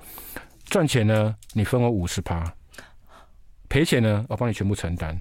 [0.65, 2.43] 赚钱呢，你分我五十趴，
[3.67, 5.19] 赔钱呢，我帮你全部承担，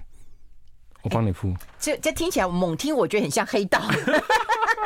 [1.01, 1.53] 我帮你付。
[1.79, 3.81] 这这听起来猛听，我觉得很像黑道。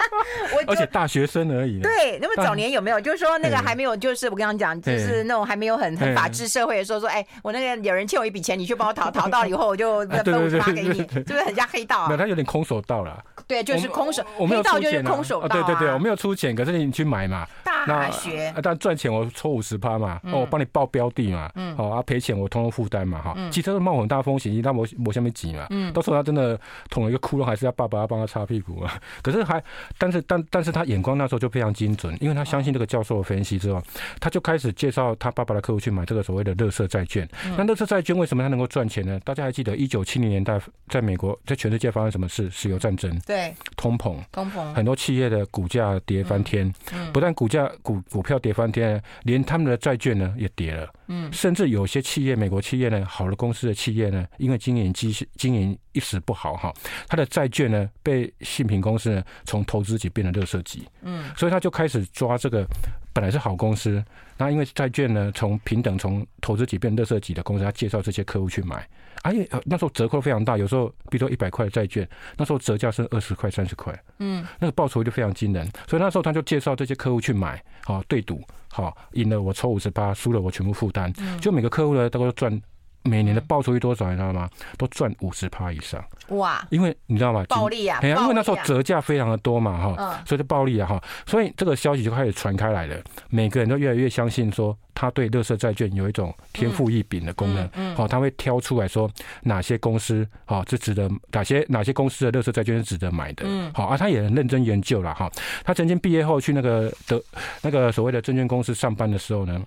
[0.67, 1.79] 而且大学生而已。
[1.81, 12.07] 对，那么早年有没有，就是说那个还没有，就是我跟你讲，就是那种还没有很很法治社会的时候，说，哎，我那个有人欠我一笔钱，你去帮我讨，讨到了以后，我就 分五十趴给你，是不是很像黑道啊？
[12.07, 13.23] 没有，他有点空手道了。
[13.47, 15.49] 对，就是空手，黑道就是空手道。
[15.49, 17.47] 对对对，我没有出钱，可是你去买嘛。
[17.87, 18.53] 大学。
[18.61, 23.35] 但赚钱我抽五十趴嘛，哦，我帮你报标的嘛，好啊，赔钱我通通负担嘛，哈。
[23.51, 28.93] 其实是冒很大风险，但我我下面挤嘛，到时候他真的捅了一个窟窿，还是要爸爸要帮他擦屁股啊。
[29.23, 29.61] 可是还，
[29.97, 33.81] 但是但但是他眼光那时候就非常精准，因为他相信这个教授的分析之后，
[34.19, 37.27] 他就开始介绍他爸爸的客户去买这个所谓的乐色债券。
[37.57, 39.19] 那乐色债券为什么他能够赚钱呢？
[39.23, 42.49] 大家还记得一九七零年代在美国，在全世界发生什么事？
[42.49, 46.71] 石油战争，对，通膨，通膨，很多企业的股价跌翻天，
[47.13, 50.87] 不但股价股股票跌翻天，连他们的债券呢也跌了。
[51.13, 56.73] 嗯，甚至有些企业，美国企业呢，好的公司的企业呢，因为经营机经营一时不好哈，
[57.09, 62.65] 他的债券呢被信评公司呢从投资级变成垃圾级，嗯，所以他就开始抓这个
[63.11, 64.01] 本来是好公司，
[64.37, 68.87] 那因为债券呢从平等从投资级变垃圾级的公司，他介绍这些客户去买，
[69.23, 72.07] 而且那时候折扣非常大，有时候比如说一百块的债券，
[72.37, 78.41] 那时候折价是二十块三十块，嗯，那个报酬就非常惊人，所以那时候他就介绍这些客户去买，好对赌。
[78.73, 81.11] 好，赢了我抽五十八，输了我全部负担。
[81.41, 82.61] 就每个客户呢，都赚
[83.03, 84.49] 每年的报酬率多少，你知道吗？
[84.77, 86.03] 都赚五十趴以上。
[86.27, 86.65] 哇！
[86.69, 87.43] 因为你知道吗？
[87.49, 87.99] 暴利啊！
[88.03, 91.03] 因为那时候折价非常的多嘛，哈，所以就暴利啊，哈。
[91.25, 92.95] 所以这个消息就开始传开来了，
[93.29, 97.95] 每个人都越来越相信说，他对垃圾债券有一种天赋异禀的功能。
[97.95, 99.09] 好，他会挑出来说
[99.41, 103.43] 哪些公司好，是值得哪些哪些公司的垃圾债券是值得买的。
[103.45, 105.29] 嗯好，啊，他也很认真研究了哈。
[105.65, 107.21] 他曾经毕业后去那个德
[107.61, 109.61] 那个所谓的证券公司上班的时候呢。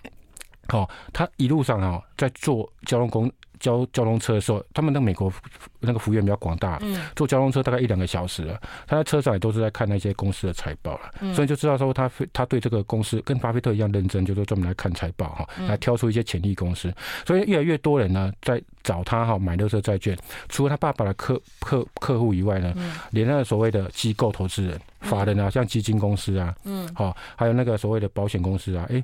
[0.68, 5.32] 好，他一路上啊，在坐交通公交交通车的时候，他们那美国
[5.80, 8.60] 那个幅员比较广大，嗯，坐交通车大概一两个小时了。
[8.86, 16.92] 他在车上也都是在看那些公司的财报了，所以就知道说他他对这个公司跟巴菲特一样认真，就是专门来看财报哈，来挑出一些潜力公司。
[17.24, 22.74] 所以越来越多人呢在找他哈买垃圾债券，除了他爸爸的客客客户以外呢，
[23.12, 29.02] 连那个所谓的机构投资人、法人啊，像基金公司啊，嗯，好，还有那个所谓的保险公司啊，哎。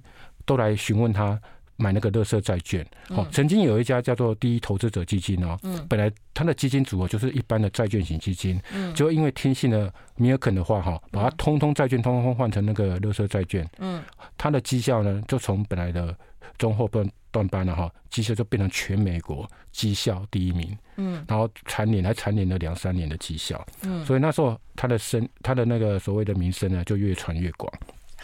[0.50, 1.40] 都来询问他
[1.76, 2.84] 买那个垃圾债券。
[3.10, 5.56] 哦，曾经有一家叫做第一投资者基金哦，
[5.88, 8.60] 本来他的基金组合就是一般的债券型基金，
[8.92, 14.02] 就因为听信了米尔肯的话哈，把它通通债券通通换成那个垃圾债券，嗯，
[14.36, 16.12] 他的绩效呢就从本来的
[16.58, 27.72] 中后段段班了哈，绩效就变成全美国绩效第一名，嗯，然后蝉联还蝉联了两三年的绩效，嗯，所以那时候他的声他的那个所谓的名声呢就越传越广。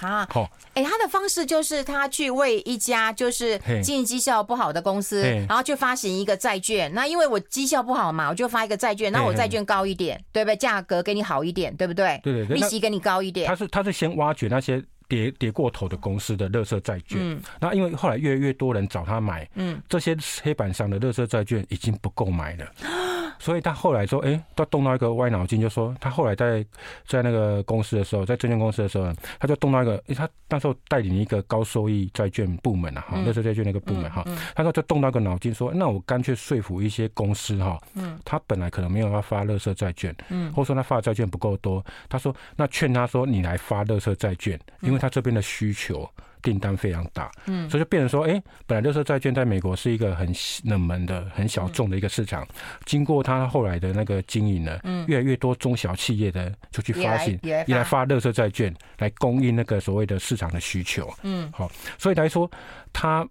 [0.01, 6.93] 啊，好，哎，他的方式就是他去为一家就是经营绩效不好的公司，然后去发行一个债券。
[6.93, 10.57] 那因为我绩效不好嘛，我就发一个债券，那我债券高一点，对不对？
[10.57, 12.21] 价格给你好一点，对不对？
[12.23, 13.47] 对对对，利息给你高一点。
[13.47, 22.67] 他是他是先挖掘那些跌跌过头的公司的垃圾债券，嗯，那因为后来越来越多人找他买，嗯，这些黑板上的垃圾债券已经不够买了。
[23.47, 26.67] 所以他后来说，哎，他动到一个歪脑筋，就说他后来在
[27.07, 46.11] 在那个公司的时候，在证券公司的时候，他就动到一个，他那时候带领一个高收益债券部门啊，哈，那时候债券那个部门哈，他说就动到一个脑筋，说那我干脆说服一些公司哈，嗯，他本来可能没有要发乐色债券，嗯，或者说他发的债券不够多，他说那劝他说你来发乐色债券，因为他这边的需求。
[46.47, 50.33] 订单非常大，嗯，所以就变成说，哎，本来乐色债券在美国是一个很
[50.63, 52.47] 冷门的、很小众的一个市场，
[52.85, 58.05] 经过他后来的那个经营呢，嗯，越来越多中小企业的就去发行，也来发。
[58.07, 61.69] 乐色债券来供应那个所谓的市场的需求，嗯，好，
[61.99, 62.49] 所以来说，
[62.93, 63.27] 他。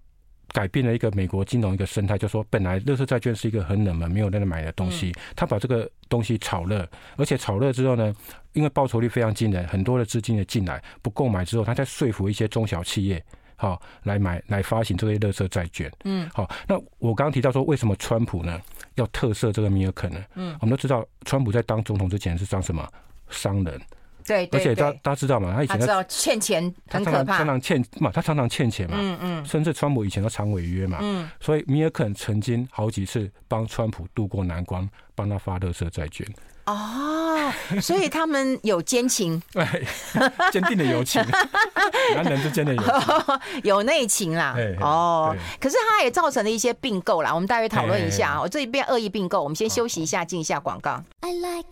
[0.55, 8.15] 改变了一个美国金融一个生态，就说本来乐色债券是一个很冷门、没有人买的东西，他把这个东西炒热，而且炒热之后呢，
[8.53, 13.21] 因为报酬率非常惊人，很多的资金也进来，不购买之后，他再说服一些中小企业，
[13.57, 15.91] 好来买来发行这些乐色债券。
[16.05, 18.61] 嗯，好，那我刚刚提到说，为什么川普呢
[18.93, 20.23] 要特赦这个米尔肯呢？
[20.35, 22.89] 嗯，我们都知道，川普在当总统之前是当什么
[23.29, 23.81] 商人。
[24.25, 36.27] 对，对，而且大大家知道嘛，他以前他知道欠钱很可怕，常常欠嘛，他常常欠钱嘛，嗯嗯，甚至川普以前都常违约嘛，嗯，所以米尔肯曾经好几次帮川普渡过难关，帮他发乐色债券。
[36.65, 39.63] 哦，所以他们有奸情，对，
[40.51, 41.21] 坚定的友情，
[42.15, 44.55] 男人之间的友情， 有内情啦。
[44.81, 48.41] 哦，可是他也造成了一些并购啦，我们待会讨论一下。
[48.41, 51.03] 我这一边恶意并购，我们先休息一下，进一下广告。
[51.21, 51.69] I like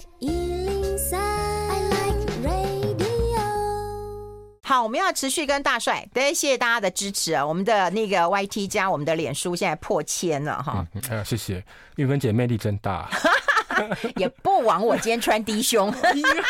[4.74, 7.46] 好，我们要持续跟大帅，对，谢谢大家的支持啊！
[7.46, 10.84] 我们的那个 YT 加我们的脸书现在破千了哈。
[10.96, 11.64] 嗯，哎呀，谢谢
[11.98, 13.08] 玉芬姐魅力真大，
[14.18, 15.94] 也不枉我今天穿低胸。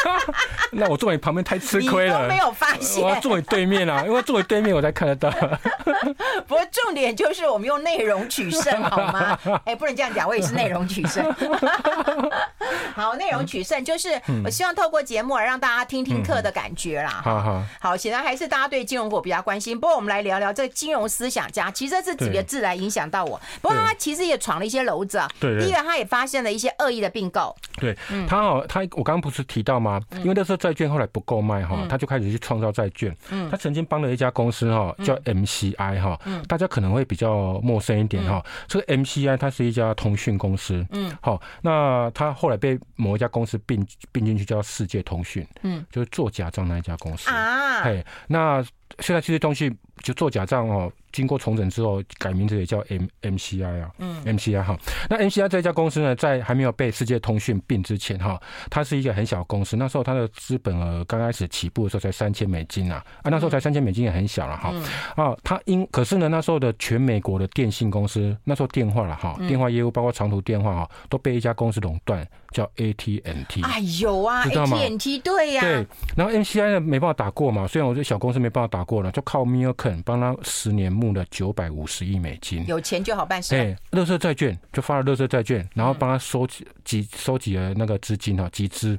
[0.72, 3.04] 那我坐你旁边太吃亏了，都没有发现。
[3.04, 5.30] 我要坐你对面啊，因为坐你对面我才看得到。
[6.48, 9.38] 不过重点就是我们用内容取胜，好吗？
[9.66, 11.24] 哎，不能这样讲，我也是内容取胜。
[12.96, 14.10] 好，内容取胜就是
[14.44, 17.22] 我希望透过节目让大家听听课的感觉啦。
[17.24, 19.80] 好好好，显然还是大家对金融股比较关心。
[19.80, 23.40] 不过我们来聊聊这个金融思想家，其实这几个字来影响到我。
[23.62, 25.30] 不过他其实也闯了一些篓子啊。
[25.40, 25.60] 对。
[25.60, 27.56] 第一个，他也发现了一些恶意的并购。
[27.78, 27.96] 对。
[28.28, 30.02] 他哦，他我刚刚不是提到吗？
[30.18, 33.16] 因为那时候债券后来不够卖哈，他就开始去创造债券。
[33.30, 33.50] 嗯。
[33.50, 35.16] 他曾经帮了一家公司哈，叫
[35.76, 36.20] MCI 哈。
[36.26, 36.42] 嗯。
[36.48, 38.44] 大家可能会比较陌生一点哈。
[38.68, 40.86] 这个 MCI 它是一家通讯公司。
[40.92, 41.12] 嗯。
[41.22, 47.82] 好，那它后来被某一家公司并并进去，叫世界通讯，嗯，就是做假账那一家公司啊。
[47.84, 48.64] 嘿，那
[49.00, 49.72] 现在这些东西
[50.02, 50.92] 就做假账哦。
[51.12, 54.76] 经过重整之后，改名字也叫 M M C I 啊，嗯，M C I 哈。
[55.08, 58.42] 那 M C I 这家公司呢，在还没有被世界通讯并之前哈，
[58.72, 59.78] 它是一个很小公司。
[59.78, 64.74] 那时候它的资本额刚开始起步的时候才三千美金啊，啊，那时候才三千美金也很小了哈。
[65.16, 73.62] 啊，它因可是呢，那时候的全美国的电信公司，那时候电话了哈，电话业务包括长途电话哈，都被一家公司垄断，叫 A T N T。
[73.64, 75.62] 哎有啊，知道吗？A T N T 对呀。
[75.62, 75.86] 对，
[76.16, 80.94] 然后 M C I 呢没办法打过嘛，虽然我这小公司没办法打过了，就靠 Milken 帮他十年。
[80.94, 83.56] 募了九百五十亿美金，有钱就好办事。
[83.56, 88.96] 哎，乐色债券就发了乐色债券，然后帮他收集集收集了那个资金哈，集资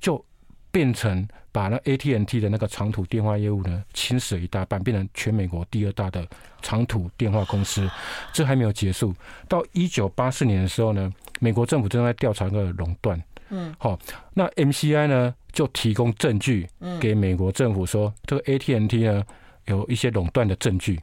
[0.00, 0.24] 就
[0.70, 1.28] 变成
[1.58, 6.24] 把那 AT&T 的那个长途电话业务呢侵蚀一大半，变成全美国第二大的
[6.62, 7.90] 长途电话公司。
[8.32, 9.12] 这还没有结束，
[9.48, 13.20] 到一九八四年的时候呢，美国政府正在调查个垄断。
[13.48, 13.98] 嗯，好，
[14.34, 16.68] 那 MCI 呢就提供证据
[17.00, 19.24] 给美国政府说，这个 AT&T 呢。
[19.64, 20.98] 有一些垄断的证据，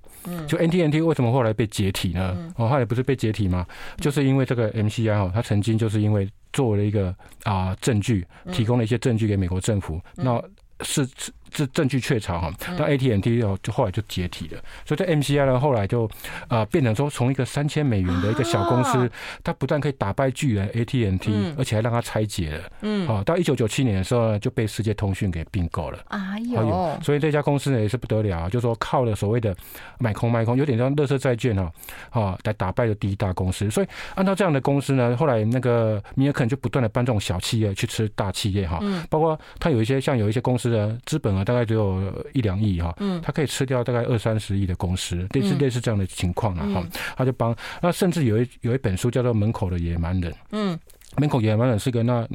[0.48, 2.36] 就 AT&T 为什么后来被解体呢？
[2.56, 3.64] 哦，后来不是被解体吗？
[3.98, 10.44] 就是因为这个 MCI 哦，它曾经就是因为做了一个啊证据，提供了一些证据给美国政府，那
[10.82, 11.32] 是是。
[11.56, 14.60] 这证据确凿哈，那 AT&T 哦，就后来就解体了。
[14.86, 16.10] 所以这 MCI 呢，后来就
[16.50, 19.10] 啊变成说，从一个三千美元的一个小公司，
[19.42, 22.72] 它不但可以打败巨人 AT&T，而且还让它拆解了。
[22.82, 26.00] 嗯，好，到一九九七年的时候呢，就被世界通讯给并购了。
[26.10, 29.56] 哎呦，所以这家公司呢也是不得了，就说靠了所谓的
[29.98, 31.72] 买空卖空，有点像乐色债券哈，
[32.10, 33.72] 啊来打败了第一大公司。
[33.72, 41.45] 所以按照这样的公司呢，后来那个米尔肯就不断的帮这种小企业去吃大企业哈，包括他有一些像有一些公司的资本额。
[41.46, 46.86] 大概只有一两亿哈，嗯，他可以吃掉大概二三十亿的公司，类似类似这样的情况了哈，
[47.16, 50.76] 他就帮，那甚至有一有一本书叫做《门口的野蛮人》，嗯，
[51.20, 52.28] 《门口野蛮人》是个那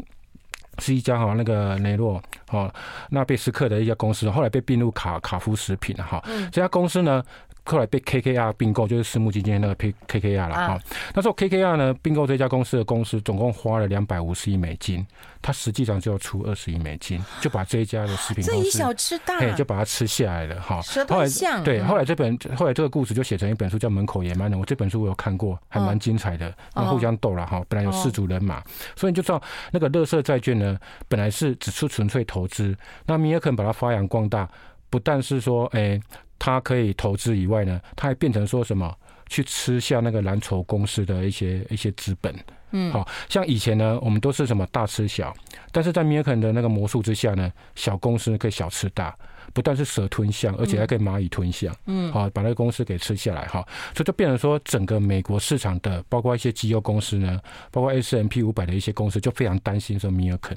[0.78, 2.72] 是一家哈那个雷诺哈
[3.10, 6.22] 那贝斯克的一家公司，后来被并入卡卡夫食品了哈。
[6.52, 7.22] 这家公司呢。
[7.64, 10.80] 后来被 KKR 并购，就是私募基金那个 K KKR 了哈。
[11.14, 15.06] 那时候 KKR 呢并购这家公司的公司总共花了两百五十亿美金，
[15.42, 20.80] 它实际上就要出二十亿美金，就把这一家的食品公司这一小吃大，就把它吃下来了哈。
[21.08, 21.28] 后来
[21.62, 27.62] 对，后来这本后来这个故事就写成一本书叫《门口野蛮人》，我这本书我有看过，还蛮精彩的，互相斗了哈。
[27.68, 28.62] 本来有四组人马，
[28.96, 29.40] 所以你就知道
[29.70, 34.48] 那个垃圾债券呢，本来是只是纯粹投资，那米尔肯把它发扬光大，
[34.88, 36.00] 不但是说哎。
[36.40, 38.92] 它可以投资以外呢，他还变成说什么
[39.28, 42.34] 去吃下那个蓝筹公司的一些一些资本，
[42.70, 45.32] 嗯，好像以前呢，我们都是什么大吃小，
[45.70, 49.14] 但是在米尔肯的那个魔术之下呢，小公司可以小吃大，
[49.52, 53.60] 不但是蛇吞象，而且还可以蚂蚁吞象，嗯，好把那个公司给吃下来哈，
[53.94, 57.38] 所以就变成说整个美国市场的，包括一些绩优公司呢，
[57.70, 60.56] 包括 S M P 五百的一些公司，就非常担心说米尔肯。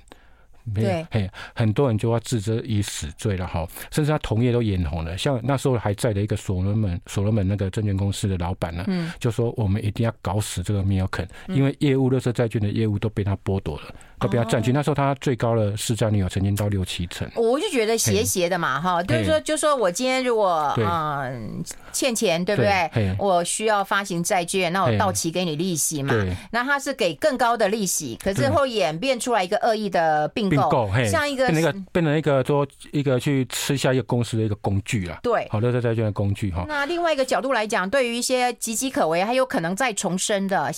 [0.74, 5.18] 对，嘿，很多人就要置之以死罪了哈，甚至他同业都眼红了。
[5.18, 13.93] 像那时候还在的一个所罗门，所罗门那个证券公司的老板呢，嗯，就说我们一定要搞死这个米尔肯，因为业务乐色债券的业务都被他剥夺了。
[14.20, 14.72] 都不要占据。
[14.72, 17.30] 那时候它最高的市占率有曾经到六七成。
[17.36, 23.16] 我就觉得斜斜的嘛，哈，就是说，就说我今天如果嗯欠钱，对不对？
[23.20, 26.14] 我需要发行债券，那我到期给你利息嘛。
[26.51, 35.20] 那它是给更高的利息，可是后演变出来一个恶意的并购，像一个变成一个变成一个说一个去吃下一个公司的一个工具啊。
[35.22, 36.66] 对，好，垃圾债券的工具哈。
[36.68, 40.74] 那另外一个角度来讲，对于一些岌岌可危还有可能再重生的。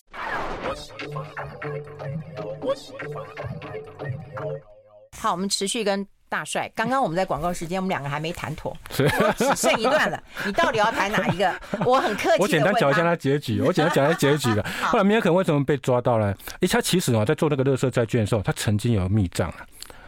[5.18, 6.70] 好，我们持续跟大帅。
[6.76, 9.08] 刚刚我们在广告时间，我们两个还没谈妥，只
[9.56, 10.22] 剩一段了。
[10.46, 11.54] 你到底要谈哪一个？
[11.86, 12.42] 我很客气。
[12.42, 13.62] 我简单讲一下他结局。
[13.62, 14.66] 我简单讲一下结局了。
[14.84, 16.34] 后来米尔肯为什么被抓到呢？
[16.60, 19.54] 哎，他其实啊，在做那个乐色债券的时候，他曾经有密账。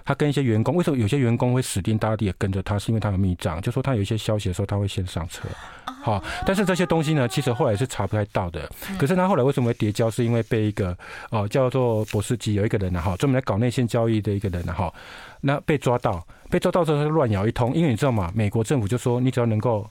[0.08, 2.80] 他跟一些员工，为什么有些员工会死盯大地也跟着他？
[2.80, 5.50] 是因为他有密账，就说他有一些消息的时候，他会先上车。
[5.86, 8.72] 好，但是这些东西呢，其实后来是查不太到的。
[8.98, 10.10] 可是他后来为什么会叠交？
[10.10, 10.98] 是因为被一个
[11.30, 14.94] 哦叫做博斯基有一个人呢，哈，专门来搞内线交易的一个人呢，哈，
[15.42, 18.32] 那被抓到，被抓到之后他乱咬一通，因为你知道吗？
[18.34, 19.86] 美国政府就说你只要能够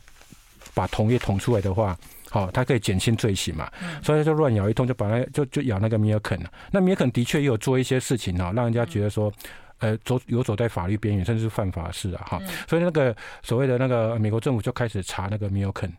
[0.73, 1.95] 把同业捅出来的话，
[2.31, 3.71] 好，他可以减轻罪行嘛，
[4.03, 6.51] 所以他就乱咬一通，就把那就就咬那个米尔肯了。
[6.71, 9.31] 那米尔肯的确也有做一些事情哈，让人家觉得说。
[9.79, 15.93] 呃，走游走在法律边缘，甚至是犯法事啊，哈，所以那个所谓的那个美国政府就开始查那个米尔肯，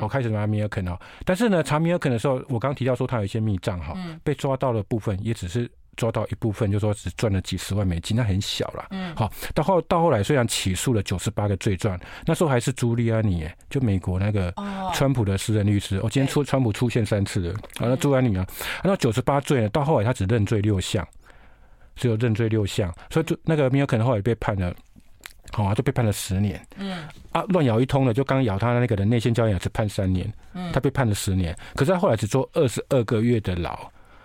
[0.00, 14.52] 我开始查米尔肯哦，但是呢，查米尔肯的时候，我刚刚提到说他有一些密账哈，被抓到的部分也只是抓到一部分，就说只赚了几十万美金，那很小了，嗯，好，到后到后来虽然起诉了九十八个罪状，那时候还是朱利安尼，就美国那个
[14.94, 18.46] 川普的私人律师，我今天出川普出现三次了，啊，那朱利安尼啊，
[18.84, 21.06] 那九十八罪呢，到后来他只认罪六项。
[21.94, 24.74] 只有认罪六项，所以就那个米尔肯后来被判了，
[25.50, 26.60] 好啊，就被判了十年。
[26.76, 27.04] 嗯。
[27.32, 30.30] 啊，乱咬一通了，就刚咬他的那个人内线交易只判三年，
[30.72, 33.78] 他被判了十年，可是他后来只坐二十二个月的牢，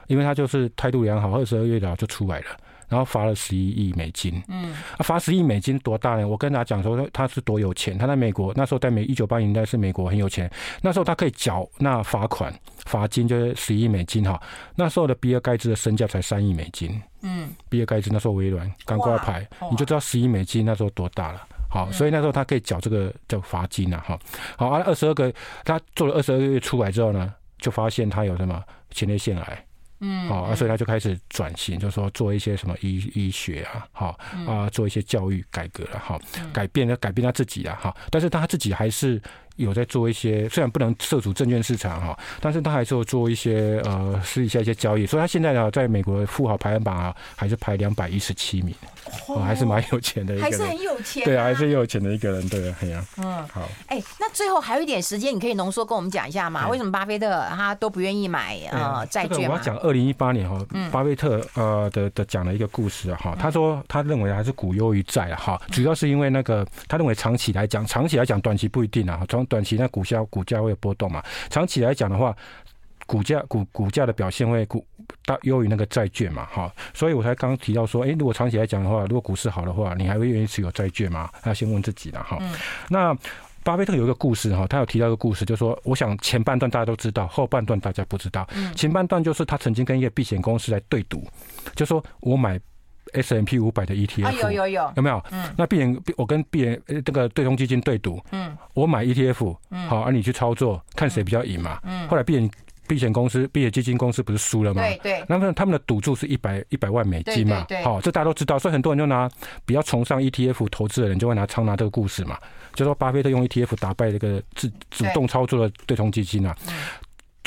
[0.07, 2.45] 因为他就是态度良好，二十二个月的牢就出来了，
[2.88, 4.42] 然后罚了十一亿美金。
[4.48, 6.28] 嗯，啊，罚十亿美金多大呢？
[6.28, 10.50] 我跟大家讲说他是多有钱，他在美国那时候在美一九八零年代是美国很有钱，
[10.82, 12.54] 那时候他可以缴纳罚款
[12.86, 14.42] 罚金就是十亿美金哈，
[14.76, 17.02] 那时候的比尔盖茨的身价才三亿美金。
[17.22, 21.42] 嗯，比尔盖茨那时候微软刚挂牌，你就知道十亿美金那时候多大了。
[21.70, 24.18] 好，所以那时候他可以缴这个叫罚金了哈。
[24.56, 25.34] 好，啊，二十二个
[25.66, 29.66] 他做了二十二个月出来之后呢，就发现他有什么前列腺癌。
[30.00, 36.20] 嗯，好啊，所以他就开始转型，就是说做一些什么医医学啊，好啊，做一些教育改革了，好，
[36.54, 39.22] 改变了改变他自己啊，哈，但是他自己还是。
[39.58, 48.74] 有在做一些，虽然不能涉足证券市场哈，但是他还是有做一些呃试一下一些交易，所以他现在呢，在美国富豪排行榜啊，还是排两百一十七名，
[49.28, 56.68] 哦，还是蛮有钱的一个人，还是很有钱，对啊，还是很有钱的一个人，对啊，很啊，嗯，好，哎，那最后还有一点时间，你可以浓缩跟我们讲一下嘛？
[56.70, 59.49] 为什么巴菲特他都不愿意买呃债券？
[59.49, 71.24] 我要讲二零一八年哈，巴菲特呃的的讲了一个故事哈，他说他认为还是股优于债哈，主要是因为那个他认为长期来讲，长期来讲短期不一定啊，从短期那股价股价会有波动嘛？
[71.50, 72.36] 长期来讲的话，
[73.06, 74.86] 股价股股价的表现会股
[75.26, 76.45] 大优于那个债券嘛？
[76.45, 81.30] 哈，所以我才刚刚提到说，哎，如果长期来讲的话，如果股市好的话，你还会愿意持有债券吗？
[81.45, 82.38] 要先问自己了哈。
[82.89, 83.16] 那
[83.64, 88.48] 巴菲特有一个故事哈，他有提到一个故事，就是说，我想前半段大家都知道，后半段大家不知道。
[88.76, 91.26] 前半段就是他曾经跟一个避险公司来对赌，
[91.76, 92.60] 就说我买。
[93.14, 95.24] S&P 五百的 ETF 啊，有有有，有没有？
[95.32, 102.49] 嗯，那必然我跟必然这个对冲基金对赌，嗯，我买 ETF，嗯，好，而你去操作，看谁比较赢嘛，嗯，后来必然
[102.88, 104.82] 避险公司、避险基金公司不是输了吗？
[104.82, 105.24] 对对。
[105.28, 107.66] 那么他们的赌注是一百一百万美金嘛？
[107.68, 107.84] 对。
[107.84, 109.30] 好，这大家都知道，所以很多人就拿
[109.66, 112.38] 比较崇尚 ETF 投资的人就会拿常拿这个故事嘛，
[112.74, 116.55] 就说巴菲特用 ETF 打败这个自主动操作的对冲基金啊。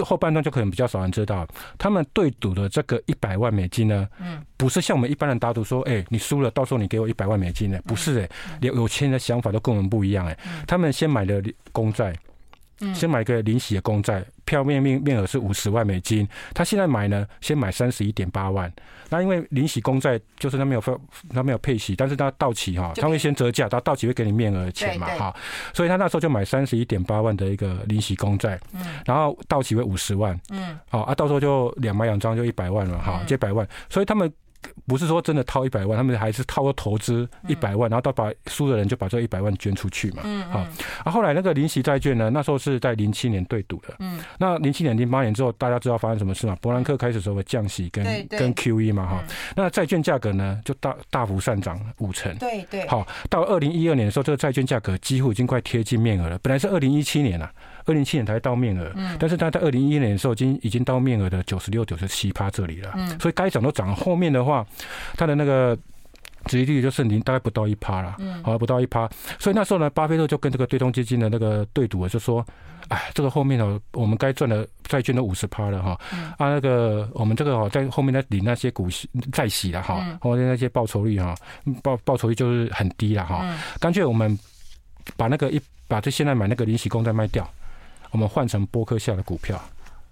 [0.03, 1.47] 后半段就可能比较少人知道，
[1.79, 8.29] 他们对赌的这个一百万美金呢，嗯，不是像我们一般人打赌说，哎，你输了，到时候你给我一百万美金呢，不是哎，
[8.61, 10.37] 连有钱人的想法都跟我们不一样哎，
[10.67, 11.43] 他们先买了
[11.73, 12.15] 公债。
[12.95, 16.27] 先买个领息的公债，票面面面额是五十万美金。
[16.55, 18.73] 他现在买呢，先买三十一点八万。
[19.09, 20.97] 那因为领息公债就是他没有分，
[21.35, 25.35] 他没有配息，但是他到期哈，他会先折价，他到期会给你面额的钱嘛哈。
[25.75, 28.59] 所以他那时候就买三十一点八万的一个领息公债，
[29.05, 33.67] 然后到期为五十万，嗯，好啊，到时候就两买两张就一百万了哈，这百万。
[33.89, 34.33] 所以他们。
[34.87, 40.23] 不是说真的掏一百万，他们还是掏个投资一百万，然后到把输的人就把这一百万捐出去嘛。
[40.25, 40.67] 嗯，好。
[41.05, 43.95] 啊，后来那个领息债券呢，那时候是在零七年对赌的。
[44.01, 44.21] 嗯。
[44.39, 46.57] 那零七年、零八年之后，大家知道发生什么事吗？
[46.61, 49.25] 伯南克开始所谓降息跟跟 QE 嘛，哈。
[49.57, 52.37] 那债券价格呢，就大大幅上涨五成。
[52.39, 52.87] 对对。
[52.89, 56.39] 好，到二零一二年的时候，这个债券价格几乎已经快贴近面额了。
[56.43, 57.51] 本来是二零一七年啊。
[57.91, 62.95] 二零一七年才到面额，但是他在二零一一年的时候，已经已经到面额的九十六、九十七趴这里了。
[63.21, 64.65] 所以该涨都涨，后面的话，
[65.17, 65.77] 它的那个
[66.47, 69.11] 殖利率就是零，大概不到一趴了，好像不到一趴。
[69.39, 72.47] 所以那时候呢，巴菲特就跟这个对冲基金的那个对赌，就说
[72.89, 76.01] ：“哎，这个后面呢，我们该赚的债券都五十趴了哈，
[76.39, 81.35] 啊，那个我们这个在后面在领那些股息债息了哈，后面那些报酬率哈，
[81.83, 83.45] 报报酬率就是很低了哈，
[83.81, 84.39] 干脆我们
[85.17, 87.49] 把那个一把这现在买那个零息公债卖掉。”
[88.11, 89.61] 我们换成波克夏的股票。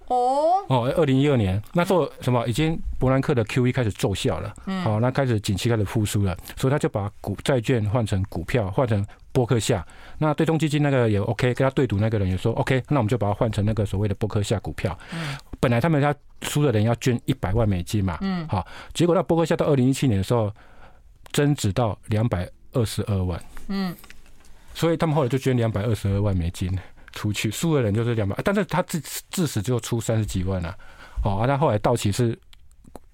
[0.07, 0.46] 哦。
[0.68, 9.86] 哦，二零一二年那时候什么已经伯南克的 QE 开始奏效了，嗯，好，那开始景气开始复苏了，所以他就把股债券换成股票，换成波克夏。
[10.18, 14.99] 那对冲基金那个也 OK，跟他对赌那个人也说 OK，那我们就把它换成那个所谓的波克夏股票。
[15.14, 20.53] 嗯，本来他们要输的人要捐一百万美金嘛，嗯，好，结果那波克夏到二零一七年的时候
[21.32, 23.96] 增值到两百二十二万，嗯，
[24.74, 26.70] 所以他们后来就捐两百二十二万美金。
[27.12, 29.00] 出去输的人就是两百，但是他自
[29.30, 30.76] 自始就出三十几万了，
[31.24, 32.38] 哦，啊，他后来到期是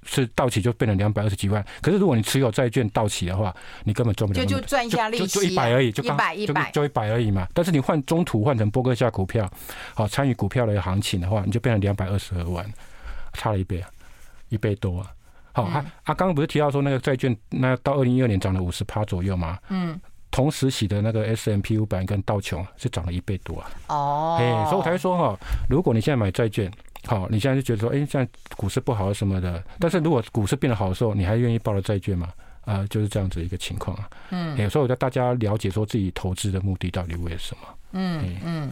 [0.04, 7.48] 是到期就变成两百二十几万，可是如果你持有债券到期的话，你根本赚不了，就就赚一下利息，就一百而已，就一百一百就一百而已嘛。
[7.54, 9.50] 但是你换中途换成波哥夏股票，
[9.94, 12.64] 好参与股票的行情的话，你就变成两百二十二万，
[13.32, 13.88] 差了一倍啊，
[14.48, 15.10] 一倍多啊。
[15.52, 19.58] 好，啊啊，刚刚不是提到说那个债券那到二零一二年涨了五十趴左右吗？
[19.68, 19.98] 嗯。
[20.34, 21.24] 同时洗的那个
[21.78, 23.70] 五百跟道琼是涨了一倍多啊！
[23.86, 25.38] 哦，哎，所以我才说哈，
[25.70, 26.68] 如果你现在买债券，
[27.06, 32.30] 好，你现在就觉得说，哎，现在股市不好什么的，但是如果股市变得好的时候，你还愿意抱了债券吗？
[32.64, 34.10] 啊，就是这样子一个情况啊。
[34.30, 37.68] 嗯，有时候我叫大家了解说自己投资的目的到底为什么？
[37.92, 38.68] 嗯嗯，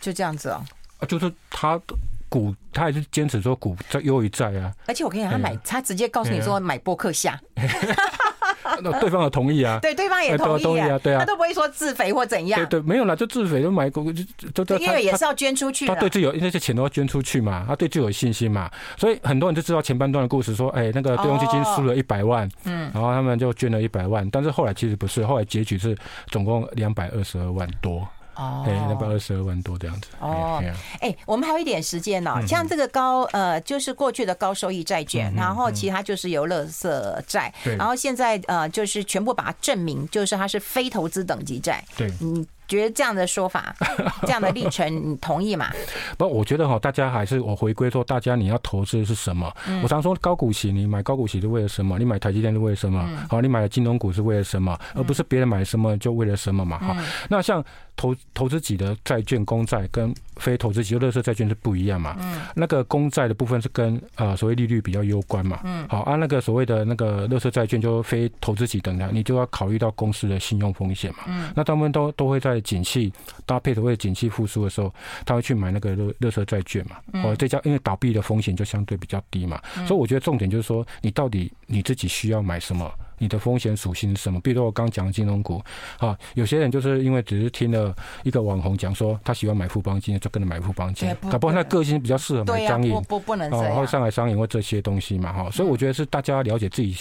[0.00, 0.64] 就这样子哦。
[0.98, 1.80] 啊，就是他
[2.28, 4.74] 股，他还是坚持说股在优于债啊。
[4.86, 7.40] 而且我跟你讲，他买，他直接告诉你说买波克夏。
[8.82, 9.78] 那对方有同意啊？
[9.82, 12.60] 对，对方也同意啊，对啊，他都不会说自肥或怎样。
[12.60, 25.96] 对对，没有啦，就自肥就买股就就因为也是要捐出去，他对自己有那些钱都要捐出去嘛，他对自己有信心嘛，所以很多人就知道前半段的故事，说，哎，那个对冲基金输了一百万，嗯，然后他们就捐了一百万，但是后来其实不是，后来结局是
[26.28, 28.06] 总共两百二十二万多。
[28.34, 30.08] 哦，那不二十二万多这样子。
[30.20, 30.62] 哦，
[31.00, 32.40] 哎，我们还有一点时间呢。
[32.46, 41.84] 像这个高呃，就是过去的高收益债券，然后其他就是游乐色债，然后现在呃，就是全部把它证明，就是它是非投资等级债。
[41.96, 42.46] 对，嗯。
[42.72, 43.74] 觉得这样的说法，
[44.22, 45.70] 这样的历程，你同意吗？
[46.16, 49.52] 不，我觉得哈，大家还是我回归说，大家你要投资是什么？
[49.82, 51.98] 我常说高股息，你买高股息是为了什么？
[51.98, 53.06] 你买台积电是为了什么？
[53.28, 54.78] 好，你买了金融股是为了什么？
[54.94, 56.78] 而不是别人买什么就为了什么嘛？
[56.78, 56.96] 哈，
[57.28, 57.62] 那像
[57.94, 62.16] 投投资级的债券、公债跟非投资级的垃圾债券是不一样嘛？
[62.20, 65.60] 嗯那个公债的部分是跟呃所谓利率比较攸关嘛？
[65.64, 71.24] 嗯好，按那个所谓的那个垃圾债券就非投资级等的，你就要考虑到公司的信用风险嘛？
[71.26, 72.61] 嗯那他们都都会在。
[72.62, 73.12] 景气
[73.44, 74.92] 搭配的，为了景气复苏的时候，
[75.26, 76.96] 他会去买那个垃垃圾债券嘛？
[77.22, 82.90] 哦，这家因为倒闭的风险就相对比较低嘛，所以我觉得重点就是说，你到底你自己需要买什么？
[83.18, 84.40] 你的风险属性是什么？
[84.40, 85.62] 比如说我刚讲的金融股，
[85.98, 87.94] 啊，有些人就是因为只是听了
[88.24, 93.48] 一个网红讲说他喜欢买富邦金，就跟着买富邦金，搞不好他个性比较适合买彰银，不不能，
[93.86, 96.96] 上海商银或这些东西嘛，哈，所以我觉得是大家了解自己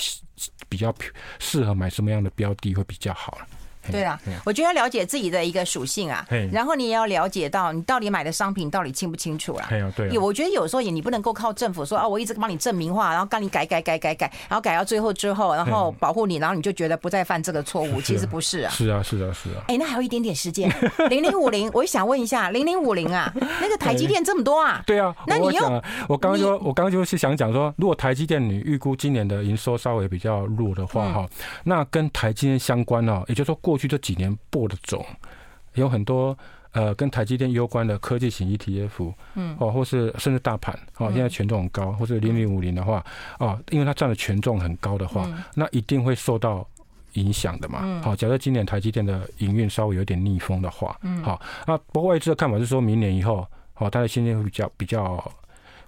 [0.69, 0.93] 比较
[1.39, 3.39] 适合买什么样的标的会比较好。
[3.89, 9.67] 对啦，我觉得要了解自己的一个属性啊，然后你也要了解到你到底买的商品到底清不清楚啦。
[9.95, 18.69] 对，我觉得有时候也你不能够靠政府说啊，我一直帮你证明化，然后帮你改改改改改，然后改到最后之后，然后保护你，然后你就觉得不再犯这个错误，其实不是啊。
[18.71, 19.63] 是啊，是啊，是啊。
[19.67, 20.69] 哎，那还有一点点时间，
[21.09, 24.81] 零零五零，我也想问一下，零零五零啊，那个台积电这么多啊？
[24.87, 25.63] 对啊，那你又
[26.07, 31.27] 我刚刚就我刚刚就是想讲说，如果台积电你预估今年的营收稍微比较弱的话哈，
[31.63, 35.05] 那跟台积电相关哦，也就是说过去这几年播的种
[35.75, 36.37] 有很多
[36.73, 43.03] 呃跟台积电有关的科技型 ETF，嗯，哦，或是甚至大盘哦，现在权重很高，或是零零五零的话
[43.39, 46.67] 哦，因为它占的权重很高的话，那一定会受到
[47.13, 48.01] 影响的嘛。
[48.03, 53.45] 好，假设今年台积电的营运稍微有点逆风的话，嗯，好，那不过外资的看法是说明年以后，
[53.77, 55.31] 哦，它的现金会比较比较。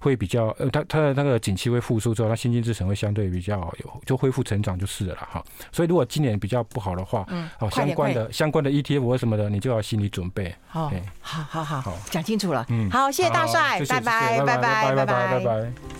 [0.04, 5.44] 会比较呃，它它的那个景气会复苏之后，它新兴制程会相对比较有就恢复成长就是了哈。
[5.72, 10.54] 所以如果今年比较不好的话，嗯，好相关的相关的 ETF 或什么的，你就要心理准备。
[10.68, 10.92] 好，
[11.22, 12.66] 好好好，讲清楚了。
[12.70, 15.74] 嗯，好，谢谢大帅，拜拜拜拜拜拜拜拜。